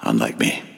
[0.00, 0.77] Unlike me.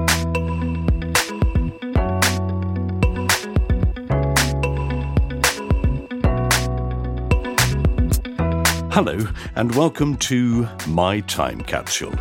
[8.93, 9.17] Hello,
[9.55, 12.11] and welcome to My Time Capsule.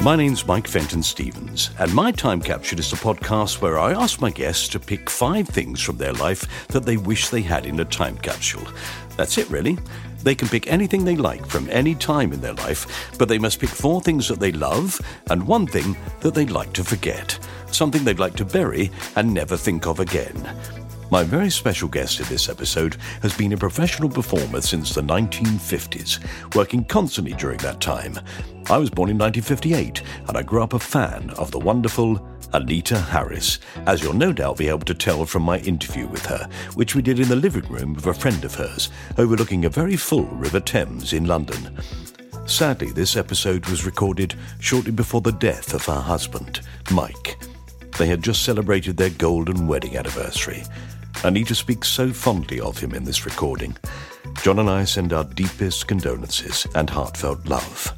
[0.00, 4.20] My name's Mike Fenton Stevens, and My Time Capsule is a podcast where I ask
[4.20, 7.80] my guests to pick five things from their life that they wish they had in
[7.80, 8.62] a time capsule.
[9.16, 9.78] That's it, really.
[10.22, 13.58] They can pick anything they like from any time in their life, but they must
[13.58, 17.36] pick four things that they love and one thing that they'd like to forget,
[17.66, 20.36] something they'd like to bury and never think of again.
[21.12, 26.18] My very special guest in this episode has been a professional performer since the 1950s,
[26.54, 28.18] working constantly during that time.
[28.70, 32.98] I was born in 1958 and I grew up a fan of the wonderful Anita
[32.98, 36.94] Harris, as you'll no doubt be able to tell from my interview with her, which
[36.94, 40.24] we did in the living room of a friend of hers, overlooking a very full
[40.24, 41.76] River Thames in London.
[42.46, 47.36] Sadly, this episode was recorded shortly before the death of her husband, Mike.
[47.98, 50.62] They had just celebrated their golden wedding anniversary.
[51.24, 53.76] Anita speaks so fondly of him in this recording.
[54.42, 57.94] John and I send our deepest condolences and heartfelt love.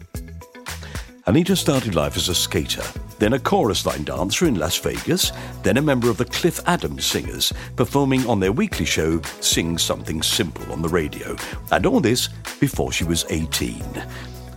[1.27, 2.85] Anita started life as a skater,
[3.19, 7.07] then a chorus line dancer in Las Vegas, then a member of the Cliff Adams
[7.07, 11.35] Singers, performing on their weekly show Sing Something Simple on the radio,
[11.73, 12.29] and all this
[12.61, 13.83] before she was 18.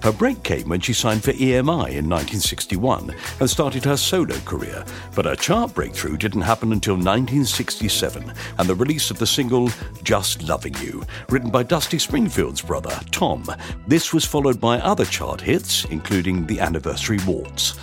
[0.08, 4.86] Her break came when she signed for EMI in 1961 and started her solo career,
[5.14, 9.70] but her chart breakthrough didn't happen until 1967 and the release of the single
[10.04, 13.44] Just Loving You, written by Dusty Springfield's brother, Tom.
[13.86, 17.78] This was followed by other chart hits, including the Anniversary Waltz.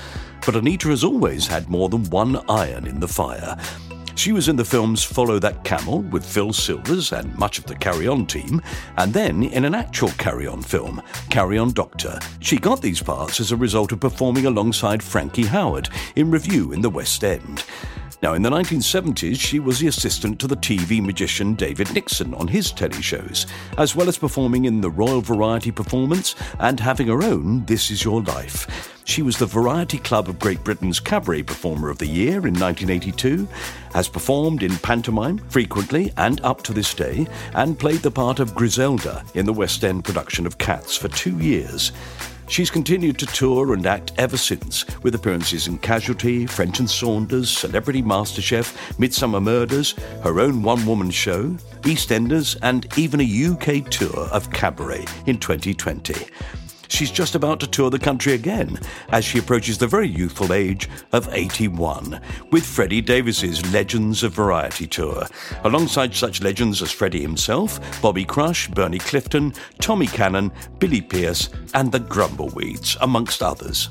[0.47, 3.55] But Anita has always had more than one iron in the fire.
[4.17, 7.75] She was in the films Follow That Camel with Phil Silvers and much of the
[7.75, 8.63] Carry On team,
[8.97, 12.19] and then in an actual Carry On film, Carry On Doctor.
[12.41, 16.81] She got these parts as a result of performing alongside Frankie Howerd in Review in
[16.81, 17.65] the West End.
[18.23, 22.49] Now, in the 1970s, she was the assistant to the TV magician David Nixon on
[22.49, 27.23] his telly shows, as well as performing in the Royal Variety Performance and having her
[27.23, 28.94] own This Is Your Life.
[29.05, 33.47] She was the Variety Club of Great Britain's Cabaret Performer of the Year in 1982,
[33.93, 38.55] has performed in pantomime frequently and up to this day, and played the part of
[38.55, 41.93] Griselda in the West End production of Cats for two years.
[42.49, 47.51] She's continued to tour and act ever since, with appearances in Casualty, French and Saunders,
[47.51, 49.93] Celebrity MasterChef, Midsomer Murders,
[50.23, 51.51] her own one woman show,
[51.83, 56.15] EastEnders, and even a UK tour of Cabaret in 2020.
[56.89, 58.79] She's just about to tour the country again
[59.11, 62.21] as she approaches the very youthful age of 81
[62.51, 65.27] with Freddie Davis's Legends of Variety tour,
[65.65, 71.91] alongside such legends as Freddie himself, Bobby Crush, Bernie Clifton, Tommy Cannon, Billy Pearce, and
[71.91, 73.89] the Grumbleweeds, amongst others.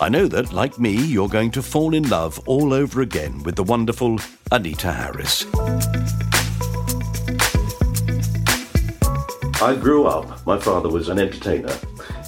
[0.00, 3.56] I know that, like me, you're going to fall in love all over again with
[3.56, 4.18] the wonderful
[4.50, 5.44] Anita Harris.
[9.62, 11.76] I grew up, my father was an entertainer.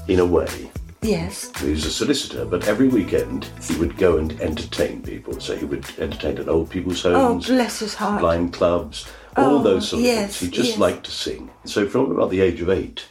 [0.08, 0.70] In a way.
[1.02, 1.50] Yes.
[1.58, 5.40] He was a solicitor, but every weekend he would go and entertain people.
[5.40, 7.16] So he would entertain at old people's homes.
[7.16, 8.20] Oh, homes, bless his heart.
[8.20, 10.52] blind clubs, all Oh, those sort of yes, things.
[10.52, 10.78] He just yes.
[10.78, 11.50] liked to sing.
[11.64, 13.06] So from about the age of eight,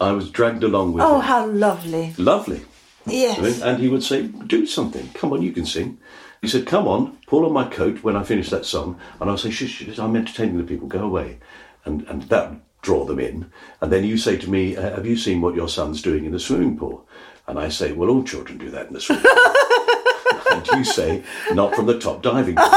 [0.00, 1.16] I was dragged along with Oh, him.
[1.16, 2.14] Oh, how lovely.
[2.18, 2.62] Lovely.
[3.06, 3.60] Yes.
[3.60, 5.08] And he would say, Do something.
[5.14, 5.98] Come on, you can sing.
[6.40, 8.98] He said, Come on, pull on my coat when I finish that song.
[9.20, 11.38] And I'll say, Shush, shush, I'm entertaining the people, go away.
[11.84, 12.52] And, and that
[12.84, 13.50] draw them in.
[13.80, 16.32] And then you say to me, "Uh, Have you seen what your son's doing in
[16.32, 17.08] the swimming pool?
[17.48, 20.52] And I say, Well, all children do that in the swimming pool.
[20.52, 22.70] and you say, Not from the top diving pool.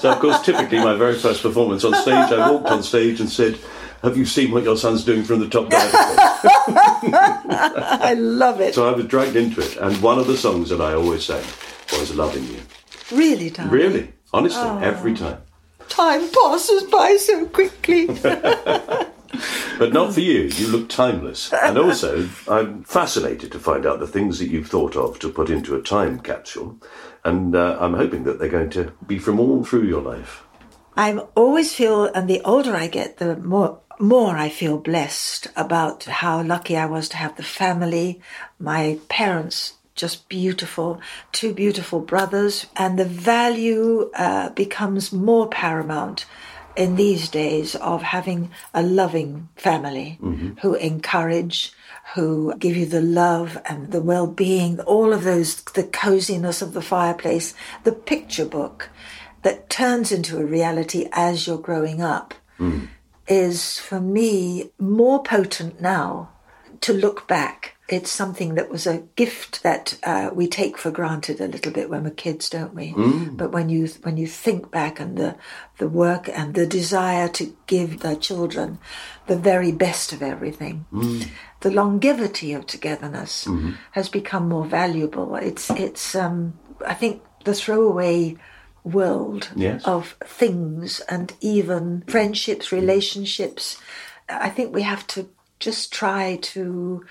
[0.00, 3.30] So, of course, typically my very first performance on stage, I walked on stage and
[3.30, 3.58] said,
[4.02, 6.16] Have you seen what your son's doing from the top diving pool?
[7.12, 8.74] I love it.
[8.74, 11.44] So I was dragged into it, and one of the songs that I always sang
[11.92, 12.60] was "Loving You."
[13.12, 13.72] Really, darling.
[13.72, 15.38] Really, honestly, every time.
[15.90, 18.08] Time passes by so quickly.
[19.78, 20.42] But not for you.
[20.42, 24.94] You look timeless, and also I'm fascinated to find out the things that you've thought
[24.94, 26.78] of to put into a time capsule,
[27.24, 30.44] and uh, I'm hoping that they're going to be from all through your life.
[30.96, 36.04] I always feel, and the older I get, the more more I feel blessed about
[36.04, 38.20] how lucky I was to have the family,
[38.58, 41.00] my parents just beautiful,
[41.32, 46.26] two beautiful brothers, and the value uh, becomes more paramount
[46.76, 50.18] in these days of having a loving family
[50.62, 51.72] who encourage,
[52.14, 56.80] who give you the love and the well-being, all of those, the coziness of the
[56.80, 57.54] fireplace,
[57.84, 58.88] the picture book
[59.42, 62.34] that turns into a reality as you're growing up
[63.26, 66.30] is for me more potent now
[66.80, 67.76] to look back.
[67.92, 71.90] It's something that was a gift that uh, we take for granted a little bit
[71.90, 72.94] when we're kids, don't we?
[73.32, 75.34] But when you when you think back and the
[75.78, 78.78] the work and the desire to give the children
[79.26, 80.86] the very best of everything,
[81.60, 83.48] the longevity of togetherness
[83.92, 85.34] has become more valuable.
[85.36, 86.54] It's it's um,
[86.86, 88.36] I think the throwaway
[88.84, 89.84] world Yes.
[89.84, 93.76] of things and even friendships, relationships.
[94.28, 95.28] I think we have to
[95.58, 97.04] just try to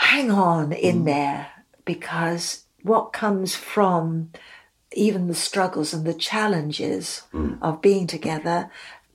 [0.00, 1.04] hang on in mm.
[1.04, 1.46] there
[1.84, 4.30] because what comes from
[4.92, 7.58] even the struggles and the challenges mm.
[7.60, 8.70] of being together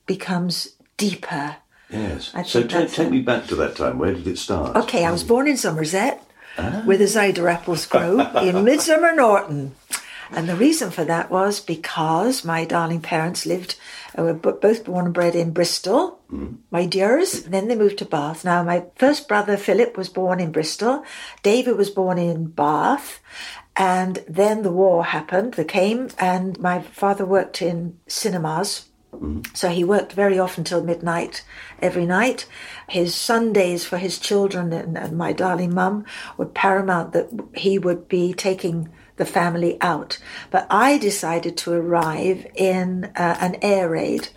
[0.05, 1.57] becomes deeper.
[1.89, 2.31] Yes.
[2.45, 3.97] So that's take me back to that time.
[3.97, 4.75] Where did it start?
[4.75, 5.27] Okay, I was mm.
[5.27, 6.23] born in Somerset,
[6.57, 6.83] ah.
[6.85, 9.75] where the cider apples grow, in Midsomer Norton.
[10.31, 13.75] And the reason for that was because my darling parents lived,
[14.17, 16.19] uh, were both born and bred in Bristol,
[16.71, 17.43] my dears.
[17.43, 18.43] Then they moved to Bath.
[18.43, 21.03] Now, my first brother Philip was born in Bristol,
[21.43, 23.21] David was born in Bath.
[23.77, 28.85] And then the war happened, the came, and my father worked in cinemas
[29.53, 31.43] so he worked very often till midnight
[31.81, 32.45] every night.
[32.87, 36.05] His Sundays for his children and, and my darling mum
[36.37, 40.17] were paramount that he would be taking the family out.
[40.51, 44.29] But I decided to arrive in uh, an air raid.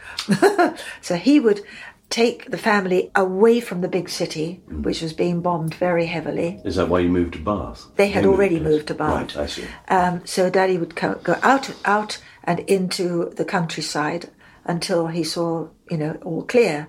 [1.01, 1.63] so he would
[2.11, 6.61] take the family away from the big city, which was being bombed very heavily.
[6.65, 7.87] Is that why you moved to Bath?
[7.97, 8.65] They had You already yes.
[8.65, 9.37] moved to Bath.
[9.37, 9.65] Right, I see.
[9.89, 14.31] Um, so Daddy would co- go out, out and into the countryside
[14.65, 16.87] until he saw, you know, all clear.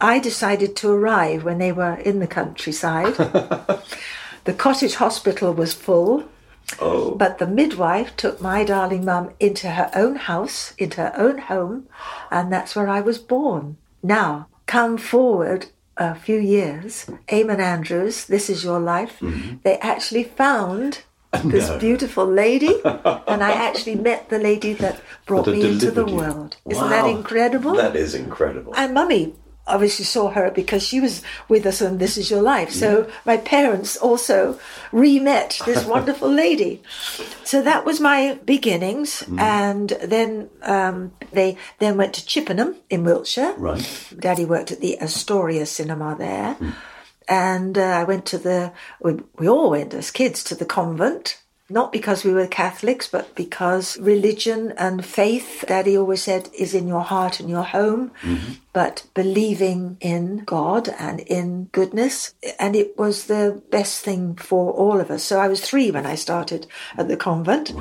[0.00, 3.14] I decided to arrive when they were in the countryside.
[4.44, 6.28] the cottage hospital was full.
[6.80, 7.12] Oh.
[7.12, 11.88] But the midwife took my darling mum into her own house, into her own home,
[12.30, 13.76] and that's where I was born.
[14.02, 19.56] Now, come forward a few years, Eamonn Andrews, This Is Your Life, mm-hmm.
[19.62, 21.04] they actually found
[21.44, 26.56] this beautiful lady, and I actually met the lady that brought me into the world.
[26.68, 27.74] Isn't that incredible?
[27.74, 28.74] That is incredible.
[28.76, 29.34] And mummy
[29.66, 32.70] obviously saw her because she was with us on This Is Your Life.
[32.70, 34.58] So my parents also
[34.92, 36.82] re met this wonderful lady.
[37.44, 39.22] So that was my beginnings.
[39.38, 43.54] And then um, they then went to Chippenham in Wiltshire.
[43.56, 44.12] Right.
[44.18, 46.56] Daddy worked at the Astoria Cinema there.
[47.28, 51.42] And uh, I went to the, we, we all went as kids to the convent.
[51.68, 56.86] Not because we were Catholics, but because religion and faith, Daddy always said, is in
[56.86, 58.12] your heart and your home.
[58.76, 62.34] But believing in God and in goodness.
[62.58, 65.24] And it was the best thing for all of us.
[65.24, 66.66] So I was three when I started
[66.98, 67.72] at the convent.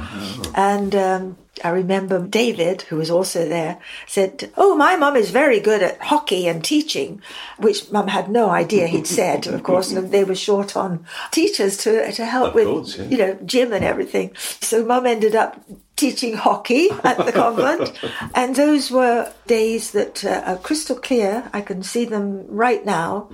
[0.56, 5.60] And um, I remember David, who was also there, said, Oh, my mum is very
[5.60, 7.22] good at hockey and teaching,
[7.58, 11.76] which mum had no idea he'd said, of course, and they were short on teachers
[11.84, 13.08] to, to help Of with, course, yeah.
[13.10, 14.34] you know, gym and everything.
[14.62, 15.62] So mum ended up
[15.96, 17.94] teaching hockey at the convent.
[18.36, 21.50] And those were days that uh, are crystal clear.
[21.54, 23.30] I can see them right now.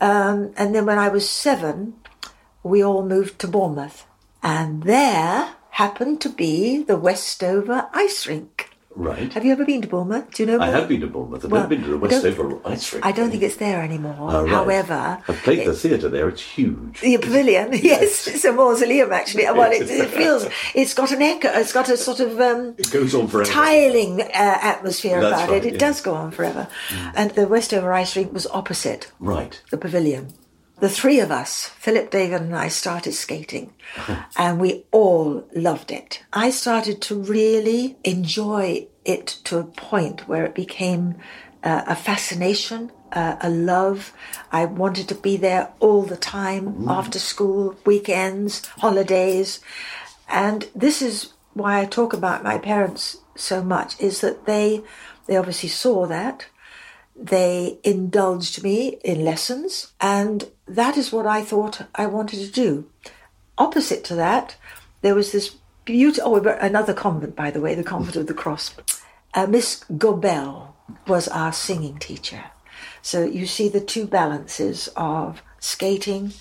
[0.00, 1.94] Um, and then when I was seven,
[2.62, 4.06] we all moved to Bournemouth.
[4.42, 8.71] And there happened to be the Westover ice rink.
[8.94, 9.32] Right.
[9.32, 10.30] Have you ever been to Bournemouth?
[10.34, 10.80] Do you know I Bournemouth?
[10.80, 11.44] have been to Bournemouth.
[11.44, 13.06] I've Well, never been to the Westover ice rink.
[13.06, 14.14] I don't think it's there anymore.
[14.18, 14.50] Oh, right.
[14.50, 16.28] However, I've played the theatre there.
[16.28, 17.00] It's huge.
[17.00, 19.44] the pavilion, yes, it's a mausoleum actually.
[19.44, 21.48] Well, it, it feels it's got an echo.
[21.48, 23.50] It's got a sort of um, It goes on forever.
[23.50, 25.68] tiling uh, atmosphere That's about right, it.
[25.68, 25.78] It yeah.
[25.78, 26.68] does go on forever.
[27.14, 29.60] And the Westover ice rink was opposite Right.
[29.70, 30.34] the pavilion.
[30.82, 33.72] The three of us, Philip, David, and I, started skating,
[34.36, 36.24] and we all loved it.
[36.32, 41.14] I started to really enjoy it to a point where it became
[41.62, 44.12] uh, a fascination, uh, a love.
[44.50, 49.60] I wanted to be there all the time, after school, weekends, holidays.
[50.28, 54.82] And this is why I talk about my parents so much, is that they,
[55.26, 56.46] they obviously saw that
[57.14, 62.90] they indulged me in lessons, and that is what I thought I wanted to do.
[63.58, 64.56] Opposite to that,
[65.02, 68.74] there was this beautiful, oh, another convent, by the way, the Convent of the Cross.
[69.34, 70.74] Uh, Miss Gobel
[71.06, 72.44] was our singing teacher.
[73.02, 76.32] So you see the two balances of skating,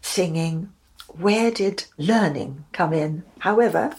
[0.00, 0.72] singing.
[1.08, 3.24] Where did learning come in?
[3.38, 3.94] However,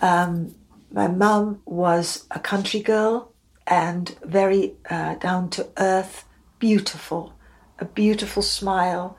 [0.00, 0.54] um,
[0.90, 3.31] my mum was a country girl
[3.72, 6.26] and very uh, down to earth,
[6.58, 7.32] beautiful,
[7.78, 9.16] a beautiful smile,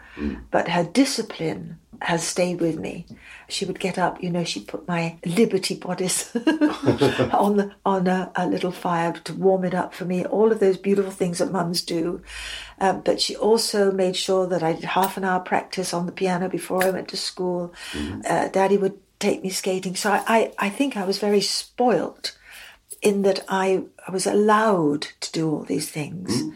[0.51, 3.07] but her discipline has stayed with me.
[3.49, 8.31] She would get up, you know, she'd put my Liberty bodice on the, on a,
[8.35, 10.23] a little fire to warm it up for me.
[10.23, 12.21] All of those beautiful things that mums do.
[12.79, 16.11] Um, but she also made sure that I did half an hour practice on the
[16.11, 17.73] piano before I went to school.
[18.29, 19.95] Uh, Daddy would take me skating.
[19.95, 22.37] So I, I, I think I was very spoilt
[23.03, 26.43] in that I, I was allowed to do all these things.
[26.43, 26.53] Mm.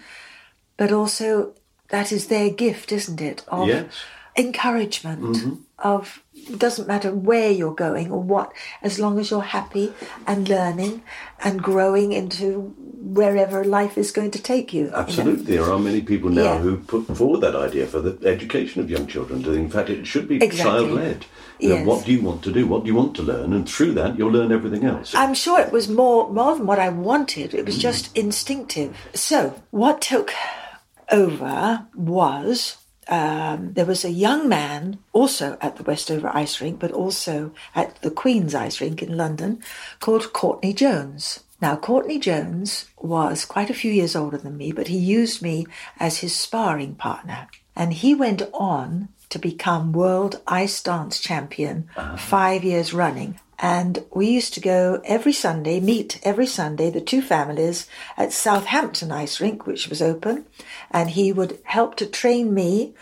[0.75, 1.53] But also,
[1.89, 3.43] that is their gift, isn't it?
[3.47, 3.93] Of Yes.
[4.35, 5.53] encouragement, mm-hmm.
[5.79, 9.93] of it doesn't matter where you're going or what, as long as you're happy
[10.27, 11.01] and learning
[11.43, 14.85] and growing into wherever life is going to take you.
[14.85, 14.97] you know?
[14.97, 15.55] Absolutely.
[15.55, 16.59] There are many people now Yeah.
[16.59, 19.43] who put forward that idea for the education of young children.
[19.43, 20.63] To, in fact, it should be Exactly.
[20.63, 21.25] child led.
[21.59, 21.85] You know, Yes.
[21.87, 22.65] What do you want to do?
[22.67, 23.53] What do you want to learn?
[23.53, 25.13] And through that, you'll learn everything else.
[25.15, 27.53] I'm sure it was more more than what I wanted.
[27.53, 28.95] It was just instinctive.
[29.13, 30.33] So what took
[31.11, 32.77] over was
[33.09, 38.01] um, there was a young man also at the Westover Ice Rink, but also at
[38.01, 39.61] the Queen's Ice Rink in London,
[39.99, 41.39] called Courtney Jones.
[41.59, 45.65] Now, Courtney Jones was quite a few years older than me, but he used me
[45.99, 47.47] as his sparring partner.
[47.75, 52.17] And he went on to become world ice dance champion uh-huh.
[52.17, 53.39] five years running.
[53.59, 59.11] And we used to go every Sunday, meet every Sunday, the two families at Southampton
[59.11, 60.45] Ice Rink, which was open.
[60.91, 62.93] And he would help to train me.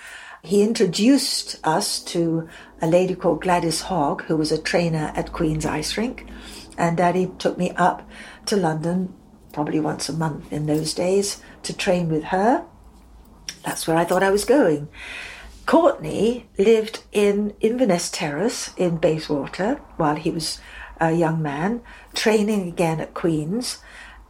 [0.44, 2.48] He introduced us to
[2.82, 6.26] a lady called Gladys Hogg, who was a trainer at Queen's Ice Rink.
[6.78, 8.08] And Daddy took me up
[8.48, 9.14] to London,
[9.54, 12.66] probably once a month in those days, to train with her.
[13.64, 14.88] That's where I thought I was going.
[15.66, 20.60] Courtney lived in Inverness Terrace in Bayswater while he was
[21.00, 21.82] a young man,
[22.14, 23.80] training again at Queen's.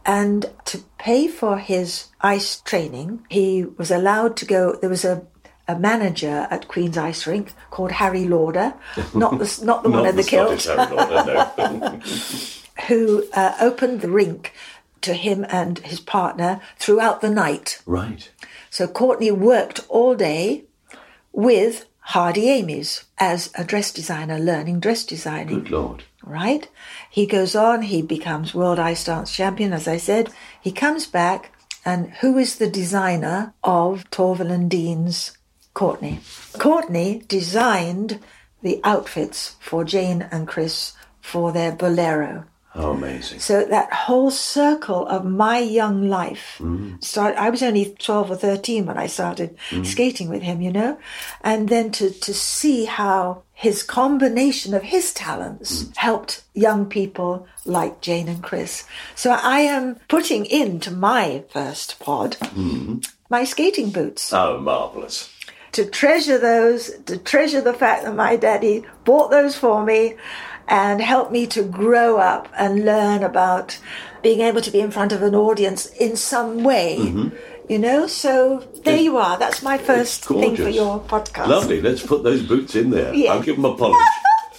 [0.04, 4.76] And to pay for his ice training, he was allowed to go.
[4.80, 5.26] There was a,
[5.66, 8.74] a manager at Queen's Ice Rink called Harry Lauder,
[9.14, 12.00] not the, not the one Not in the, kilt Harry Lauder, no.
[12.88, 14.52] who uh, opened the rink
[15.02, 17.80] to him and his partner throughout the night.
[17.86, 18.30] right.
[18.70, 20.64] So Courtney worked all day
[21.32, 25.60] with Hardy Amies as a dress designer, learning dress designing.
[25.60, 26.04] Good Lord.
[26.22, 26.68] Right?
[27.10, 30.30] He goes on, he becomes world ice dance champion, as I said.
[30.60, 31.52] He comes back,
[31.84, 35.36] and who is the designer of Torvill and Dean's
[35.72, 36.20] Courtney?
[36.58, 38.20] Courtney designed
[38.62, 42.44] the outfits for Jane and Chris for their bolero.
[42.76, 43.40] How amazing.
[43.40, 47.02] So that whole circle of my young life mm.
[47.02, 47.40] started.
[47.40, 49.86] I was only twelve or thirteen when I started mm.
[49.86, 50.98] skating with him, you know,
[51.42, 55.96] and then to to see how his combination of his talents mm.
[55.96, 58.84] helped young people like Jane and Chris.
[59.14, 62.98] So I am putting into my first pod mm-hmm.
[63.30, 65.30] my skating boots Oh, marvellous.
[65.72, 70.16] to treasure those, to treasure the fact that my daddy bought those for me
[70.68, 73.78] and helped me to grow up and learn about
[74.22, 76.96] being able to be in front of an audience in some way.
[77.68, 79.38] You know, so there you are.
[79.38, 81.48] That's my first thing for your podcast.
[81.48, 81.80] Lovely.
[81.80, 83.12] Let's put those boots in there.
[83.12, 83.32] Yeah.
[83.32, 84.00] I'll give them a polish.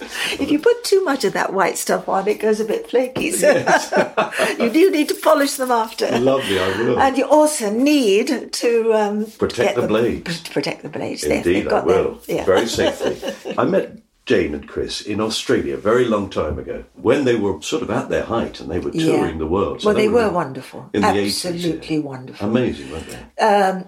[0.40, 3.30] if you put too much of that white stuff on, it goes a bit flaky.
[3.32, 3.50] So
[4.58, 6.18] you do need to polish them after.
[6.18, 6.98] Lovely, I will.
[7.00, 10.40] And you also need to um, Protect the blades.
[10.42, 11.24] p- Protect the blades.
[11.24, 12.14] Indeed, I got will.
[12.16, 12.20] them.
[12.28, 12.44] Yeah.
[12.44, 13.54] Very safely.
[13.58, 17.62] I met Jane and Chris in Australia a very long time ago when they were
[17.62, 19.06] sort of at their height and they were Yeah.
[19.06, 19.80] touring the world.
[19.80, 20.90] So well, they were wonderful.
[20.92, 21.50] The 80s, yeah.
[21.50, 22.46] Absolutely wonderful.
[22.46, 23.42] Amazing, weren't they?
[23.42, 23.86] Um,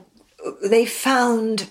[0.64, 1.68] they found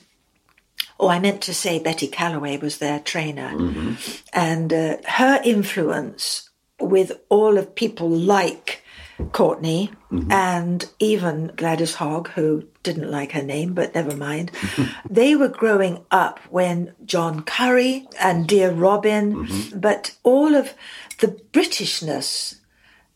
[1.00, 3.94] oh i meant to say betty callaway was their trainer mm-hmm.
[4.32, 6.50] and uh, her influence
[6.80, 8.84] with all of people like
[9.32, 10.32] courtney mm-hmm.
[10.32, 14.52] and even gladys hogg who didn't like her name but never mind.
[15.10, 19.80] They were growing up when john curry and dear robin mm-hmm.
[19.80, 20.74] but all of
[21.20, 22.60] the britishness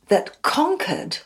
[0.07, 1.19] that conquered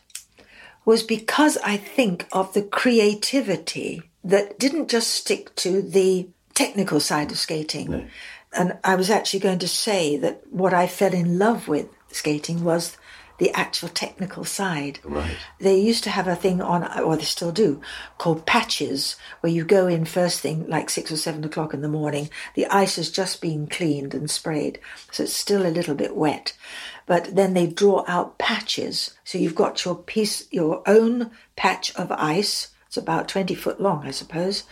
[0.88, 7.30] was because I think of the creativity that didn't just stick to the technical side
[7.30, 8.10] of skating.
[8.54, 12.64] And I was actually going to say that what I fell in love with skating
[12.64, 12.96] was
[13.38, 15.00] the actual technical side.
[15.04, 15.38] Right.
[15.60, 17.82] They used to have a thing on, or they still do,
[18.18, 21.88] called patches, where you go in first thing, like six or seven o'clock in the
[21.88, 22.30] morning.
[22.56, 24.80] The ice has just been cleaned and sprayed,
[25.12, 26.54] so it's still a little bit wet.
[27.06, 29.16] But then they draw out patches.
[29.24, 32.70] So you've got your piece, your own patch of ice.
[32.88, 34.64] It's about 20 foot long, I suppose.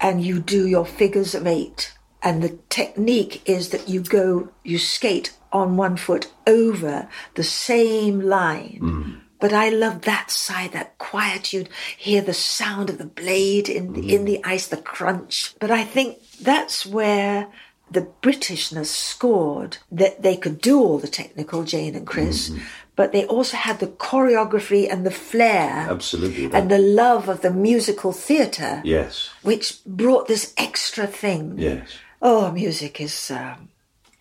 [0.00, 1.94] And you do your figures of eight.
[2.22, 8.20] And the technique is that you go, you skate on one foot over the same
[8.20, 8.78] line.
[8.82, 9.20] Mm.
[9.40, 14.14] But I love that side, that quietude, hear the sound of the blade in the,
[14.14, 14.26] in mm.
[14.26, 15.54] the ice, the crunch.
[15.60, 17.48] But I think that's where
[17.90, 22.62] the Britishness scored that they could do all the technical, Jane and Chris, mm-hmm.
[22.96, 26.52] but they also had the choreography and the flair Absolutely.
[26.52, 29.30] and the love of the musical theatre, yes.
[29.42, 31.54] which brought this extra thing.
[31.56, 31.88] Yes.
[32.20, 33.68] Oh, music is um,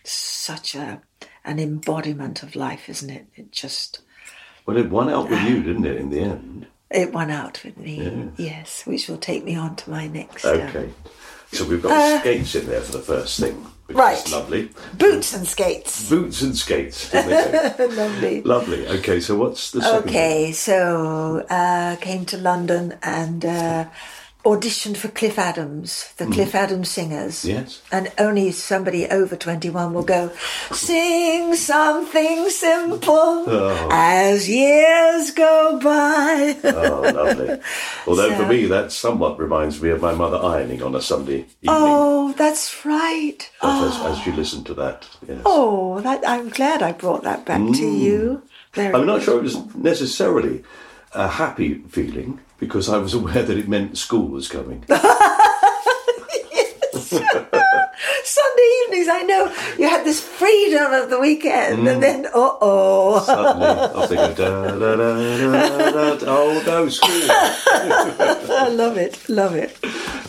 [0.04, 1.02] such a
[1.48, 3.25] an embodiment of life, isn't it?
[3.36, 4.01] It just
[4.66, 6.68] Well, it won out with you, didn't it, in the end?
[6.92, 8.32] it won out with me.
[8.38, 10.89] Yes, which will take me on to my next um, Okay.
[11.51, 14.25] So we've got skates in there for the first thing, which Uh, right.
[14.25, 14.70] is lovely.
[14.98, 16.10] boots and skates.
[16.10, 17.10] Boots and skates.
[17.12, 17.43] didn't they
[17.78, 17.88] say?
[17.88, 18.41] Lovely.
[18.41, 18.88] lovely.
[19.00, 23.86] Okay, so what's the second Okay, so uh, came to London and uh,
[24.48, 26.34] auditioned for Cliff Adams, the mm-hmm.
[26.34, 27.44] Cliff Adams Singers.
[27.44, 27.82] Yes.
[27.92, 30.32] And only somebody over 21 will go,
[30.72, 33.90] sing something simple Oh.
[33.92, 36.56] as years go by.
[36.64, 37.60] Oh, lovely.
[38.08, 41.68] Although for me, that somewhat reminds me of my mother ironing on a Sunday evening.
[41.68, 43.50] oh, that's right.
[43.62, 44.14] As, ah.
[44.14, 45.42] as you listen to that, yes.
[45.46, 48.00] Oh, that, I'm glad I brought that back to mm.
[48.00, 48.44] you.
[48.72, 49.24] Very I'm not good.
[49.24, 50.64] sure it was necessarily
[51.14, 54.84] a happy feeling because I was aware that it meant school was coming.
[58.24, 59.46] Sunday evenings, I know
[59.80, 61.93] you had this freedom of the weekend, Mm.
[61.93, 62.30] and then, uh
[62.62, 63.20] oh.
[63.26, 64.80] Suddenly, they go.
[64.80, 67.10] Da, da, da, da, da, oh no, school.
[67.32, 69.78] I love it, love it.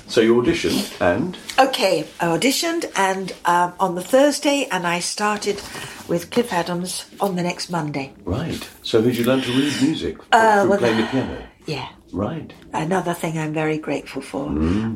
[0.07, 5.61] So you auditioned and Okay, I auditioned and um, on the Thursday, and I started
[6.09, 8.12] with Cliff Adams on the next Monday.
[8.25, 8.67] right.
[8.83, 11.43] So did you learn to read music Uh, from well, playing the piano?
[11.67, 12.53] Yeah, Right.
[12.73, 14.49] another thing I'm very grateful for.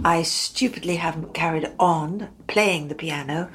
[0.05, 3.51] I stupidly haven't carried on playing the piano,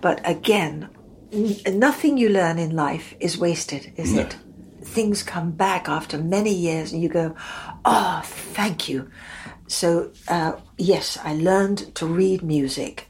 [0.00, 0.88] but again,
[1.32, 4.22] n- nothing you learn in life is wasted, is No.
[4.22, 4.36] it?
[4.82, 7.34] Things come back after many years, and you go,
[7.84, 9.10] "Oh, thank you."
[9.66, 13.06] So uh, yes, I learned to read music.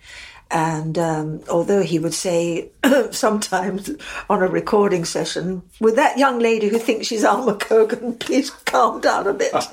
[0.51, 2.71] And um, although he would say
[3.11, 3.91] sometimes
[4.29, 9.01] on a recording session, with that young lady who thinks she's Alma Cogan, please calm
[9.01, 9.53] down a bit.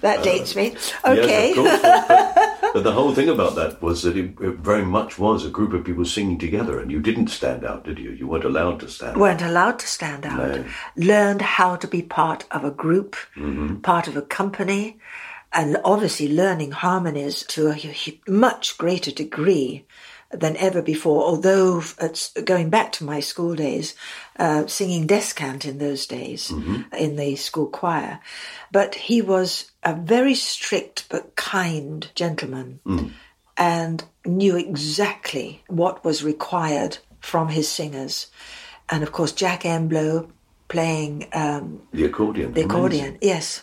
[0.00, 0.76] that dates me.
[1.04, 1.52] Okay.
[1.54, 2.44] Yes, of course.
[2.74, 5.72] But, the whole thing about that was that it, it very much was a group
[5.72, 8.10] of people singing together, and you didn't stand out, did you?
[8.10, 9.12] You weren't allowed to stand.
[9.12, 9.18] out.
[9.18, 10.36] weren't allowed to stand out.
[10.36, 10.64] No.
[10.94, 13.16] Learned how to be part of a group,
[13.82, 14.98] part of a company,
[15.52, 19.86] and obviously learning harmonies to a much greater degree
[20.30, 21.24] than ever before.
[21.24, 23.94] Although, it's going back to my school days,
[24.38, 26.50] uh, singing descant in those days
[26.96, 28.20] in the school choir,
[28.70, 32.80] but he was a very strict but kind gentleman
[33.56, 38.28] and knew exactly what was required from his singers.
[38.90, 40.30] And of course, Jack Emblow
[40.68, 42.52] playing um, the accordion.
[42.52, 42.70] the amazing.
[42.70, 43.18] accordion.
[43.20, 43.62] Yes.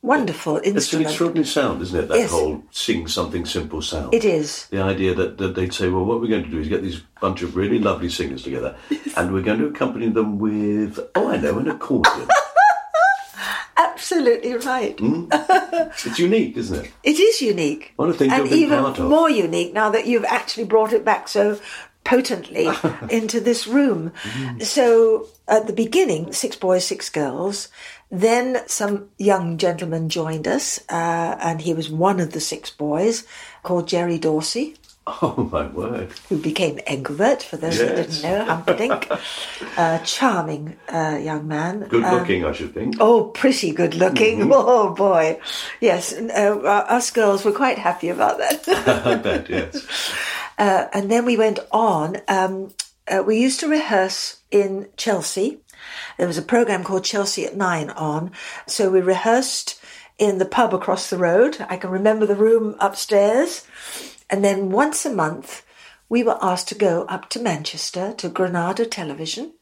[0.00, 0.76] Wonderful instrument.
[0.76, 2.08] It's an extraordinary sound, isn't it?
[2.08, 2.30] That Yes.
[2.30, 4.14] whole sing something simple sound.
[4.14, 4.66] It is.
[4.70, 7.00] The idea that, that they'd say, well, what we're going to do is get these
[7.20, 8.76] bunch of really lovely singers together,
[9.16, 12.28] and we're going to accompany them with, oh, I know, an accordion.
[13.76, 14.98] Absolutely right.
[14.98, 15.26] Hmm?
[15.30, 16.92] it's unique, isn't it?
[17.04, 17.92] It is unique.
[17.96, 19.08] What a thing to and even part of.
[19.08, 21.58] more unique now that you've actually brought it back so
[22.04, 22.68] potently
[23.10, 24.12] into this room.
[24.22, 24.60] Mm-hmm.
[24.60, 27.68] So at the beginning, six boys, six girls.
[28.10, 33.24] Then some young gentleman joined us, uh, and he was one of the six boys
[33.62, 36.10] called Gerry Dorsey Oh, my word.
[36.28, 38.20] who became Engelbert, for those that Yes.
[38.20, 39.08] didn't know, Humperdinck.
[39.78, 41.80] a charming uh, young man.
[41.88, 42.96] Good Um, looking, I should think.
[43.00, 44.40] Oh, pretty good looking.
[44.40, 44.52] Mm-hmm.
[44.54, 45.38] Oh, boy.
[45.80, 48.68] Yes, uh, us girls were quite happy about that.
[49.06, 49.86] I bet, yes.
[50.58, 52.16] uh, and then we went on.
[52.28, 52.72] Um,
[53.06, 55.60] uh, we used to rehearse in Chelsea.
[56.16, 58.32] There was a program called Chelsea at Nine on.
[58.66, 59.80] So we rehearsed
[60.18, 61.64] in the pub across the road.
[61.68, 63.66] I can remember the room upstairs.
[64.28, 65.64] And then once a month,
[66.08, 69.52] we were asked to go up to Manchester to Granada Television,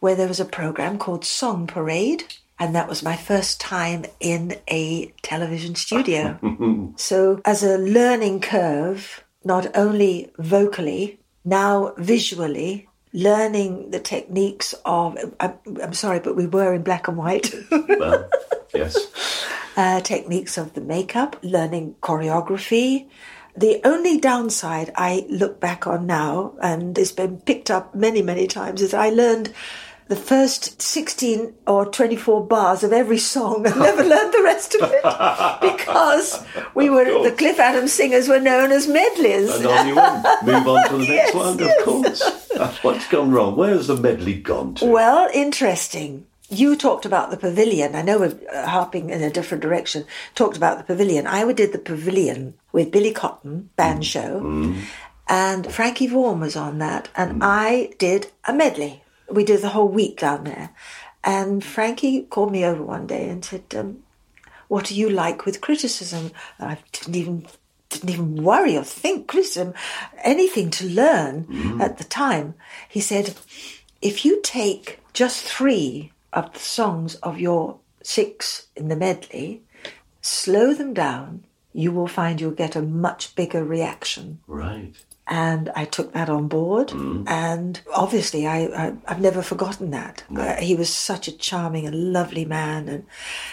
[0.00, 2.24] where there was a program called Song Parade.
[2.58, 6.38] And that was my first time in a television studio.
[6.96, 15.54] so, as a learning curve, not only vocally, now visually, learning the techniques of, I'm,
[15.82, 17.52] I'm sorry, but we were in black and white.
[17.70, 18.28] Well,
[18.74, 18.94] yes.
[19.76, 23.08] uh, techniques of the makeup, learning choreography.
[23.56, 28.46] The only downside I look back on now, and it's been picked up many, many
[28.46, 29.50] times, is I learned
[30.08, 34.90] the first 16 or 24 bars of every song and never learned the rest of
[34.92, 35.02] it
[35.60, 39.54] because we were, the Cliff Adams singers were known as medleys.
[39.54, 40.24] And on you went.
[40.44, 41.78] Move on to the Yes, next one, yes.
[41.78, 42.82] of course.
[42.82, 43.56] What's gone wrong?
[43.56, 44.86] Where's the medley gone to?
[44.86, 46.26] Well, interesting.
[46.48, 47.96] You talked about the pavilion.
[47.96, 50.04] I know we're uh, harping in a different direction.
[50.36, 51.26] Talked about the pavilion.
[51.26, 54.04] I did the pavilion with Billy Cotton band mm.
[54.04, 54.80] show, mm.
[55.26, 57.42] and Frankie Vaughan was on that, and mm.
[57.42, 59.02] I did a medley.
[59.30, 60.70] We did the whole week down there,
[61.24, 64.02] and Frankie called me over one day and said, um,
[64.68, 67.46] "What do you like with criticism?" I didn't even
[67.88, 69.74] didn't even worry or think criticism,
[70.22, 72.54] anything to learn at the time.
[72.88, 73.34] He said,
[74.02, 79.62] if you take just three of the songs of your six in the medley,
[80.20, 84.40] slow them down, you will find you'll get a much bigger reaction.
[84.46, 84.92] Right.
[85.28, 87.28] And I took that on board, mm.
[87.28, 90.22] and obviously, I, I I've never forgotten that.
[90.32, 93.06] Uh, he was such a charming and lovely man, and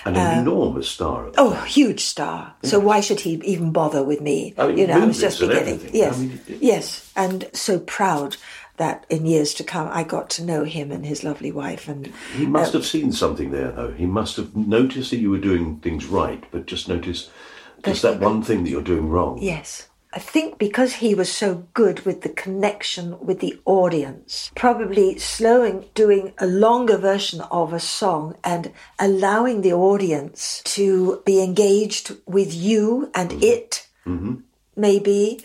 [0.05, 1.31] And an um, enormous star.
[1.36, 1.65] oh, time.
[1.65, 2.53] huge star.
[2.63, 4.53] So why should he even bother with me?
[4.55, 5.75] I mean, you know, I was just beginning.
[5.75, 5.95] everything.
[5.95, 8.38] Yes, I mean, it- yes, and so proud
[8.77, 12.13] that in years to come I got to know him and his lovely wife, and
[12.36, 13.91] He must uh, have seen something there, though.
[13.91, 17.31] He must have noticed that you were doing things right, but just noticed
[17.83, 19.39] just that one thing that you're doing wrong.
[19.41, 19.88] Yes.
[20.15, 25.86] I think because he was so good with the connection with the audience, probably slowing,
[25.95, 32.54] doing a longer version of a song and allowing the audience to be engaged with
[32.54, 33.88] you and it,
[34.76, 35.43] maybe.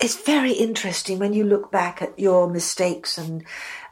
[0.00, 3.44] It's very interesting when you look back at your mistakes and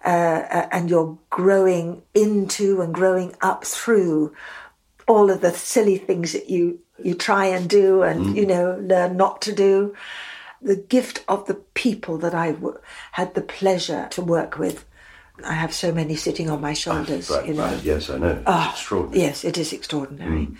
[0.04, 4.34] uh, uh, and your growing into and growing up through
[5.06, 8.36] all of the silly things that you you try and do and mm.
[8.36, 9.94] you know learn not to do
[10.62, 12.78] the gift of the people that I w-
[13.12, 14.84] had the pleasure to work with
[15.44, 17.82] i have so many sitting on my ah, shoulders Right, you know right.
[17.82, 18.40] Yes, I know.
[18.46, 19.20] Ah, It's extraordinary.
[19.26, 20.56] yes it is extraordinary mm.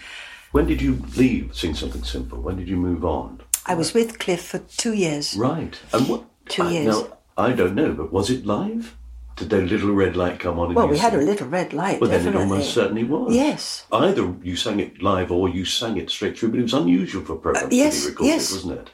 [0.50, 2.38] When did you leave Sing Something Simple?
[2.40, 3.40] When did you move on?
[3.66, 5.78] i was with cliff for two years Right.
[5.92, 6.24] And what?
[6.46, 6.86] Two I- years.
[6.86, 8.94] Now, I don't know, but was it live?
[9.36, 10.74] Did the little red light come on?
[10.74, 13.34] well we had a little red light Well, then it almost certainly was.
[13.34, 16.74] yes Either you sang it live or you sang it straight through, but it was
[16.74, 18.52] unusual for programs Uh, yes, to be recorded, yes.
[18.52, 18.90] wasn't it?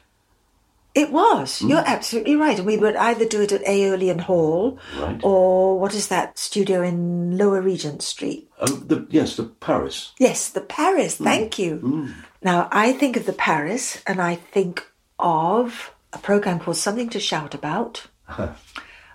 [0.93, 1.59] It was.
[1.59, 1.69] Hmm.
[1.69, 2.57] You're absolutely right.
[2.57, 5.21] And we would either do it at Aeolian Hall Right.
[5.23, 8.49] or what is that studio in Lower Regent Street?
[8.59, 10.11] Oh, the, yes, the Paris.
[10.19, 11.17] Yes, the Paris.
[11.17, 11.23] Hmm.
[11.23, 12.09] Thank you.
[12.41, 14.85] Now, I think of the Paris and I think
[15.17, 18.07] of a program called Something to Shout About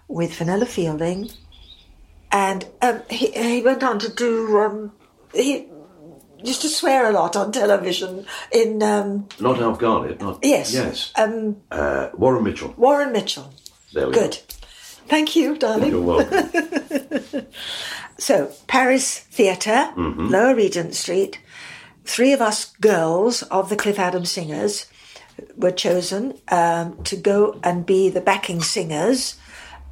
[0.09, 1.31] with Fenella Fielding.
[2.33, 4.93] And um, he, he went on to do, um,
[5.33, 5.67] he
[6.43, 10.21] used to swear a lot on television in um, Not Alf Garnett.
[10.21, 10.73] Not Yes.
[10.75, 11.13] Yes.
[11.17, 12.75] um, Uh, Warren Mitchell.
[12.77, 13.53] Warren Mitchell.
[13.93, 14.35] There we Good.
[15.09, 15.91] Thank you, darling.
[15.93, 17.47] You're welcome.
[18.19, 21.39] So, Paris Theatre, Lower Regent Street.
[22.05, 24.87] Three of us girls of the Cliff Adams Singers
[25.55, 29.37] were chosen um, to go and be the backing singers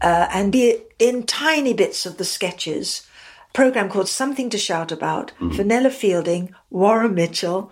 [0.03, 3.07] uh, and be in tiny bits of the sketches.
[3.53, 5.33] Program called Something to Shout About.
[5.55, 7.71] Fenella Fielding, Warren Mitchell.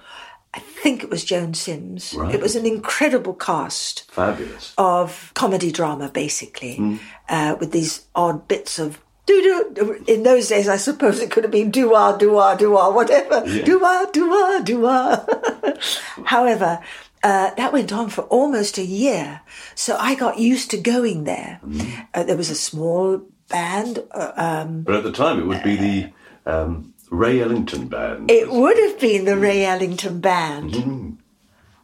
[0.54, 2.14] I think it was Joan Sims.
[2.14, 2.35] Right.
[2.35, 4.74] It was an incredible cast Fabulous.
[4.78, 9.40] of comedy drama, basically, uh, with these odd bits of do
[9.74, 10.04] do.
[10.06, 12.90] In those days, I suppose it could have been do ah do ah do ah
[12.90, 13.64] whatever Yeah.
[13.64, 15.74] do ah do ah do ah.
[16.26, 16.80] However,
[17.22, 19.40] uh, that went on for almost a year,
[19.74, 21.61] so I got used to going there.
[21.64, 22.00] Mm-hmm.
[22.14, 23.98] Uh, there was a small band.
[24.11, 26.12] Uh, um, But at the time, it would be the
[26.46, 28.30] um, Ray Ellington band.
[28.30, 31.11] it would have been the Ray Ellington band, Mm-hmm.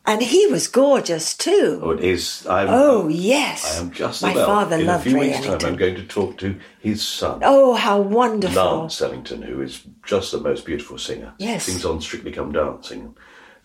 [0.06, 1.80] and he was gorgeous too.
[1.82, 2.46] Oh, it is.
[2.48, 4.46] I'm, Oh yes, I am just my about.
[4.46, 7.42] father in loved a few Ray weeks' time, I'm going to talk to his son,
[7.44, 8.56] Oh, how wonderful!
[8.80, 11.34] Lance Ellington, who is just the most beautiful singer.
[11.38, 11.64] Yes.
[11.64, 13.14] Sings on Strictly Come Dancing.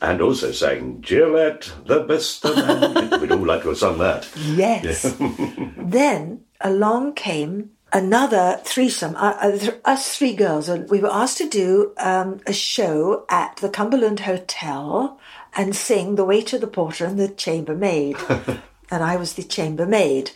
[0.04, 3.10] And also sang Gillette, the best of man.
[3.22, 4.28] We'd all like to have sung that.
[4.36, 5.16] Yes.
[5.78, 11.48] then along came another threesome, uh, uh, us three girls, and we were asked to
[11.48, 15.18] do um, a show at the Cumberland Hotel
[15.56, 18.18] and sing The Waiter, the Porter, and the Chambermaid.
[18.92, 20.32] and I was the chambermaid.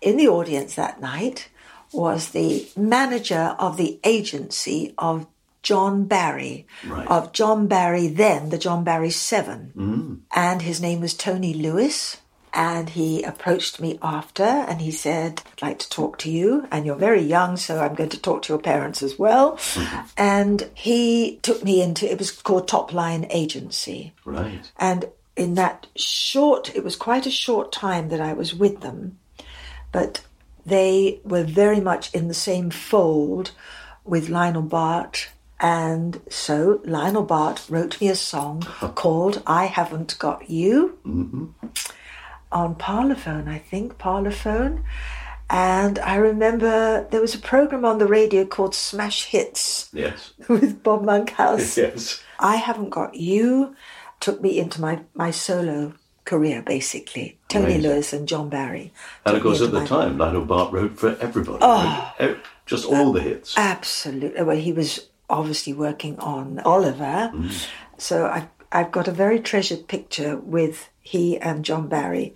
[0.00, 1.48] In the audience that night
[1.92, 5.26] was the manager of the agency of
[5.62, 7.06] John Barry, Right.
[7.06, 9.72] of John Barry, then the John Barry Seven.
[9.76, 10.18] Mm.
[10.34, 12.18] And his name was Tony Lewis.
[12.54, 16.68] And he approached me after and he said, I'd like to talk to you.
[16.70, 19.52] And you're very young, so I'm going to talk to your parents as well.
[19.56, 20.06] Mm-hmm.
[20.18, 24.12] And he took me into, it was called Top Line Agency.
[24.26, 24.70] Right.
[24.76, 29.18] And in that short, it was quite a short time that I was with them,
[29.90, 30.20] but
[30.66, 33.52] they were very much in the same fold
[34.04, 35.28] with Lionel Bart.
[35.62, 38.62] And so Lionel Bart wrote me a song
[38.96, 41.46] called I Haven't Got You mm-hmm.
[42.50, 44.82] on Parlophone, I think, Parlophone.
[45.48, 50.32] And I remember there was a program on the radio called Smash Hits Yes.
[50.48, 51.78] with Bob Monkhouse.
[51.82, 52.20] Yes.
[52.40, 53.76] I haven't got you
[54.18, 55.92] took me into my, my solo
[56.24, 57.38] career basically.
[57.48, 57.82] Tony Amazing.
[57.82, 58.92] Lewis and John Barry.
[59.24, 61.58] And of course, at the time, Lionel Bart wrote for everybody.
[61.60, 62.14] Oh.
[62.18, 63.54] Wrote Just all the hits.
[63.56, 64.42] Absolutely.
[64.42, 67.32] Well, he was obviously working on Oliver.
[67.34, 67.66] Mm.
[67.98, 72.34] So I've, I've got a very treasured picture with he and John Barry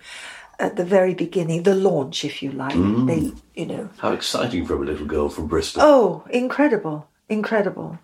[0.59, 2.75] at the very beginning, the launch, if you like.
[2.75, 3.07] Mm.
[3.07, 5.81] They, you know, How exciting for a little girl from Bristol.
[5.83, 7.99] Oh, incredible, incredible.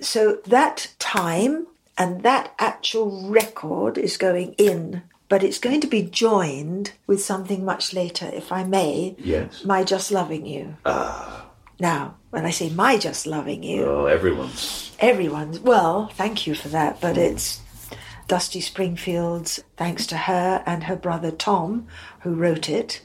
[0.00, 1.66] So that time
[1.98, 7.64] and that actual record is going in, but it's going to be joined with something
[7.64, 9.14] much later, if I may.
[9.18, 9.64] Yes.
[9.64, 10.76] My Just Loving You.
[10.86, 11.50] Ah.
[11.78, 14.92] Now, when I say My Just Loving You, Oh, everyone's.
[14.98, 17.60] everyone's, well, thank you for that, but it's
[18.28, 21.86] Dusty Springfield's, thanks to her and her brother Tom,
[22.20, 23.02] who wrote it.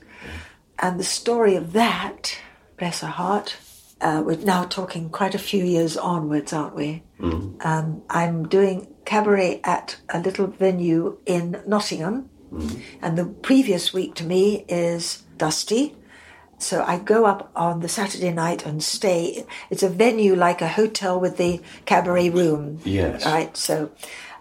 [0.79, 2.37] And the story of that,
[2.77, 3.55] bless her heart,
[4.01, 7.01] uh, we're now talking quite a few years onwards, aren't we?
[7.21, 12.29] Um, I'm doing cabaret at a little venue in Nottingham,
[13.01, 15.95] and the previous week to me is Dusty.
[16.57, 19.45] So I go up on the Saturday night and stay.
[19.69, 22.79] It's a venue like a hotel with the cabaret room.
[22.83, 23.25] Yes.
[23.25, 23.55] Right.
[23.55, 23.91] So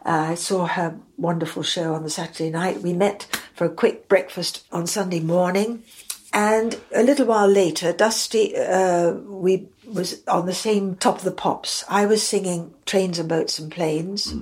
[0.06, 2.82] uh, I saw her wonderful show on the Saturday night.
[2.82, 5.82] We met for a quick breakfast on Sunday morning.
[6.32, 11.30] And a little while later, Dusty, uh, we was on the same top of the
[11.30, 11.84] pops.
[11.88, 14.34] I was singing Trains and Boats and Planes.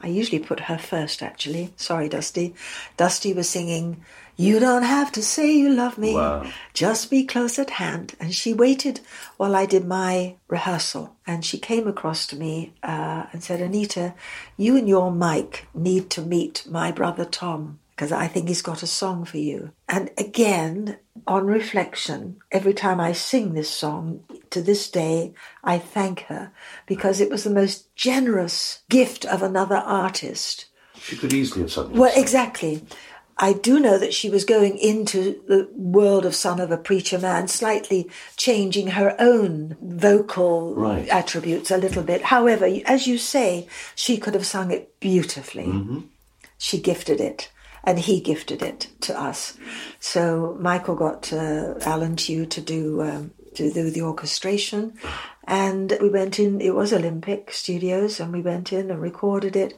[0.00, 1.72] I usually put her first, actually.
[1.76, 2.54] Sorry, Dusty.
[2.96, 4.02] Dusty was singing,
[4.36, 6.14] You Don't Have to Say You Love Me.
[6.14, 6.50] Wow.
[6.72, 8.14] Just be close at hand.
[8.18, 9.00] And she waited
[9.36, 11.16] while I did my rehearsal.
[11.26, 14.14] And she came across to me uh, and said, Anita,
[14.56, 18.82] you and your Mike need to meet my brother Tom because I think he's got
[18.82, 19.72] a song for you.
[19.86, 26.20] And again, on reflection, every time I sing this song to this day, I thank
[26.20, 26.50] her
[26.86, 30.64] because it was the most generous gift of another artist.
[30.98, 31.92] She could easily have sung.
[31.92, 32.82] Well, exactly.
[33.36, 37.18] I do know that she was going into the world of Son of a Preacher
[37.18, 38.08] Man, slightly
[38.38, 41.06] changing her own vocal Right.
[41.08, 42.22] attributes a little bit.
[42.22, 45.66] However, as you say, she could have sung it beautifully.
[45.66, 45.98] Mm-hmm.
[46.56, 47.50] She gifted it,
[47.84, 49.56] and he gifted it to us.
[50.00, 54.94] So Michael got uh, Alan Tew to do um, to do the orchestration,
[55.44, 56.60] and we went in.
[56.60, 59.76] It was Olympic Studios, and we went in and recorded it.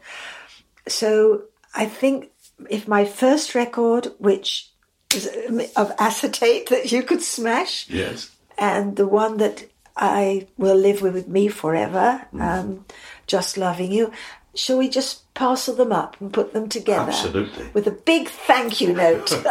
[0.88, 2.30] So I think
[2.70, 4.68] if my first record, which
[5.14, 5.26] is
[5.76, 8.30] of acetate that you could smash, Yes.
[8.58, 9.64] and the one that
[9.96, 12.84] I will live with me forever, um,
[13.26, 14.10] just loving you.
[14.54, 17.10] Shall we just parcel them up and put them together?
[17.10, 17.70] Absolutely.
[17.72, 19.26] With a big thank you note.